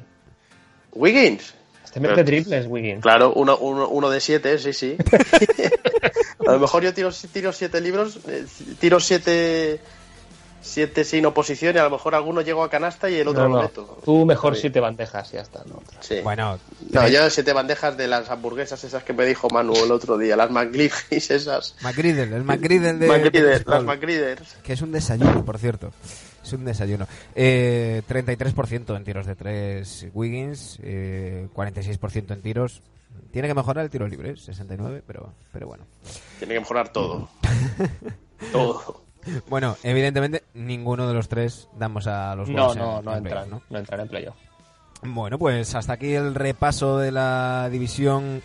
Wiggins. 0.93 1.55
Este 1.97 2.01
mete 2.09 2.15
Pero- 2.25 2.27
triples, 2.27 2.67
Wiggins. 2.69 3.01
Claro, 3.03 3.33
uno, 3.33 3.57
uno, 3.57 3.89
uno 3.89 4.11
de 4.11 4.21
siete, 4.21 4.59
sí, 4.59 4.75
sí. 4.75 4.97
a 6.47 6.53
lo 6.53 6.59
mejor 6.59 6.83
yo 6.83 6.93
tiro, 6.93 7.11
tiro 7.33 7.53
siete 7.55 7.81
libros, 7.81 8.19
eh, 8.29 8.45
tiro 8.79 9.01
siete, 9.01 9.81
siete 10.61 11.05
sin 11.05 11.25
oposición 11.25 11.75
y 11.75 11.79
a 11.79 11.85
lo 11.85 11.91
mejor 11.91 12.15
alguno 12.15 12.43
llego 12.43 12.63
a 12.63 12.69
canasta 12.69 13.09
y 13.09 13.15
el 13.15 13.29
otro 13.29 13.49
No, 13.49 13.57
lo 13.57 13.63
meto. 13.63 13.99
Tú 14.05 14.27
mejor 14.27 14.55
Sí. 14.57 14.63
siete 14.63 14.81
bandejas 14.81 15.31
y 15.33 15.37
ya 15.37 15.41
está. 15.41 15.63
¿no? 15.67 15.83
Sí. 16.01 16.21
bueno, 16.23 16.59
No, 16.91 17.09
yo 17.09 17.31
siete 17.31 17.55
bandejas 17.55 17.97
de 17.97 18.09
las 18.09 18.29
hamburguesas 18.29 18.85
esas 18.85 19.03
que 19.03 19.15
me 19.15 19.25
dijo 19.25 19.49
Manu 19.49 19.73
el 19.83 19.91
otro 19.91 20.19
día, 20.19 20.37
las 20.37 20.51
McGriffys 20.51 21.31
esas. 21.31 21.77
McGriddle, 21.81 22.37
el 22.37 22.45
McGriddle 22.45 22.93
de... 22.95 23.07
McGriddle, 23.07 23.63
las. 23.67 23.85
McGriddles. 23.85 24.57
Que 24.63 24.75
es 24.75 24.83
un 24.83 24.93
desayuno, 24.93 25.45
por 25.47 25.57
cierto. 25.59 25.93
Es 26.47 26.53
un 26.53 26.65
desayuno. 26.65 27.07
Eh, 27.35 28.03
33% 28.09 28.97
en 28.97 29.03
tiros 29.05 29.27
de 29.27 29.35
3 29.35 30.09
Wiggins, 30.15 30.79
eh, 30.83 31.49
46% 31.53 32.35
en 32.35 32.41
tiros. 32.41 32.83
Tiene 33.33 33.49
que 33.49 33.55
mejorar 33.55 33.85
el 33.85 33.91
tiro 33.91 34.07
libre, 34.07 34.37
69, 34.37 35.03
pero, 35.07 35.33
pero 35.53 35.67
bueno. 35.67 35.85
Tiene 36.39 36.55
que 36.55 36.61
mejorar 36.61 36.91
todo. 36.91 37.29
todo. 38.53 39.03
Bueno, 39.49 39.77
evidentemente 39.83 40.45
ninguno 40.55 41.09
de 41.09 41.15
los 41.15 41.29
tres 41.29 41.69
damos 41.77 42.07
a 42.07 42.37
los 42.37 42.49
No, 42.49 42.75
no, 42.75 42.99
en- 43.01 43.05
no 43.05 43.13
en 43.13 43.19
entran, 43.19 43.45
playoff, 43.49 43.63
¿no? 43.71 43.79
entran 43.79 44.01
en 44.01 44.09
playoff. 44.09 44.37
Bueno, 45.03 45.39
pues 45.39 45.75
hasta 45.75 45.95
aquí 45.95 46.15
el 46.15 46.35
repaso 46.37 46.99
de 46.99 47.11
la 47.11 47.69
división 47.73 48.41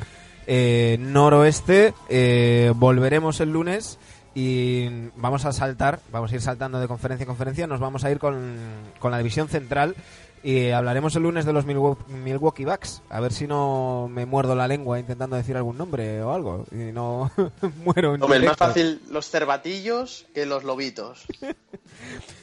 eh, 0.47 0.97
noroeste. 0.99 1.93
Eh, 2.09 2.73
volveremos 2.75 3.39
el 3.41 3.51
lunes 3.53 3.99
y 4.34 5.10
vamos 5.17 5.46
a 5.46 5.52
saltar, 5.52 6.00
vamos 6.12 6.32
a 6.32 6.36
ir 6.36 6.41
saltando 6.41 6.80
de 6.80 6.88
conferencia 6.88 7.24
en 7.24 7.28
conferencia. 7.28 7.67
Nos 7.67 7.80
vamos 7.80 8.04
a 8.04 8.12
ir 8.12 8.20
con, 8.20 8.56
con 9.00 9.12
la 9.12 9.17
división 9.17 9.48
central 9.50 9.96
y 10.44 10.70
hablaremos 10.72 11.15
el 11.15 11.24
lunes 11.24 11.46
de 11.46 11.54
los 11.54 11.65
Milwaukee, 11.65 12.65
Bucks. 12.65 13.02
A 13.10 13.20
ver 13.20 13.32
si 13.32 13.46
no 13.46 14.08
me 14.10 14.26
muerdo 14.26 14.56
la 14.56 14.67
lengua 14.67 15.00
intentando 15.00 15.36
decir 15.36 15.56
algún 15.56 15.78
nombre 15.78 16.24
o 16.24 16.34
algo. 16.34 16.65
Y 16.72 16.91
no 16.91 17.30
muero 17.84 18.15
en 18.15 18.24
Hombre, 18.24 18.39
es 18.39 18.46
más 18.46 18.58
fácil 18.58 19.02
los 19.10 19.30
cervatillos 19.30 20.26
que 20.34 20.46
los 20.46 20.63
lobitos. 20.63 21.26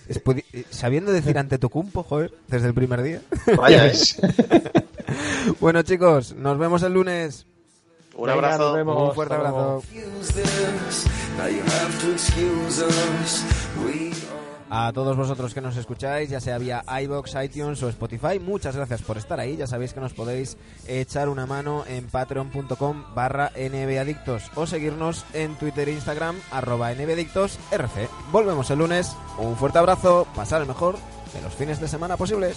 Es 0.08 0.22
Sabiendo 0.70 1.12
decir 1.12 1.36
ante 1.36 1.58
tu 1.58 1.68
cumpo, 1.68 2.02
joder, 2.02 2.32
desde 2.46 2.68
el 2.68 2.74
primer 2.74 3.02
día. 3.02 3.20
Vaya, 3.56 3.86
¿eh? 3.88 3.92
bueno, 5.60 5.82
chicos, 5.82 6.34
nos 6.34 6.58
vemos 6.58 6.82
el 6.82 6.94
lunes. 6.94 7.44
Un 8.14 8.26
Venga, 8.26 8.34
abrazo. 8.34 8.62
nos 8.68 8.74
vemos. 8.76 9.08
Un 9.08 9.14
fuerte 9.14 9.34
Hasta 9.34 9.48
luego. 9.50 9.82
abrazo. 9.82 11.10
A 14.70 14.92
todos 14.92 15.16
vosotros 15.16 15.54
que 15.54 15.60
nos 15.60 15.76
escucháis, 15.76 16.28
ya 16.28 16.40
sea 16.40 16.58
vía 16.58 16.84
iBox, 17.02 17.36
iTunes 17.42 17.82
o 17.82 17.88
Spotify, 17.88 18.38
muchas 18.38 18.76
gracias 18.76 19.02
por 19.02 19.16
estar 19.16 19.40
ahí. 19.40 19.56
Ya 19.56 19.66
sabéis 19.66 19.92
que 19.94 20.00
nos 20.00 20.12
podéis 20.12 20.56
echar 20.86 21.28
una 21.28 21.46
mano 21.46 21.84
en 21.86 22.06
patreon.com 22.08 23.04
barra 23.14 23.52
nbadictos 23.56 24.50
o 24.56 24.66
seguirnos 24.66 25.24
en 25.32 25.54
Twitter 25.54 25.88
e 25.88 25.92
Instagram 25.92 26.36
arroba. 26.50 26.90
Volvemos 28.32 28.70
el 28.70 28.78
lunes. 28.78 29.16
Un 29.38 29.56
fuerte 29.56 29.78
abrazo, 29.78 30.26
pasar 30.34 30.60
el 30.60 30.68
mejor 30.68 30.96
de 31.32 31.40
los 31.42 31.54
fines 31.54 31.80
de 31.80 31.88
semana 31.88 32.16
posibles. 32.16 32.56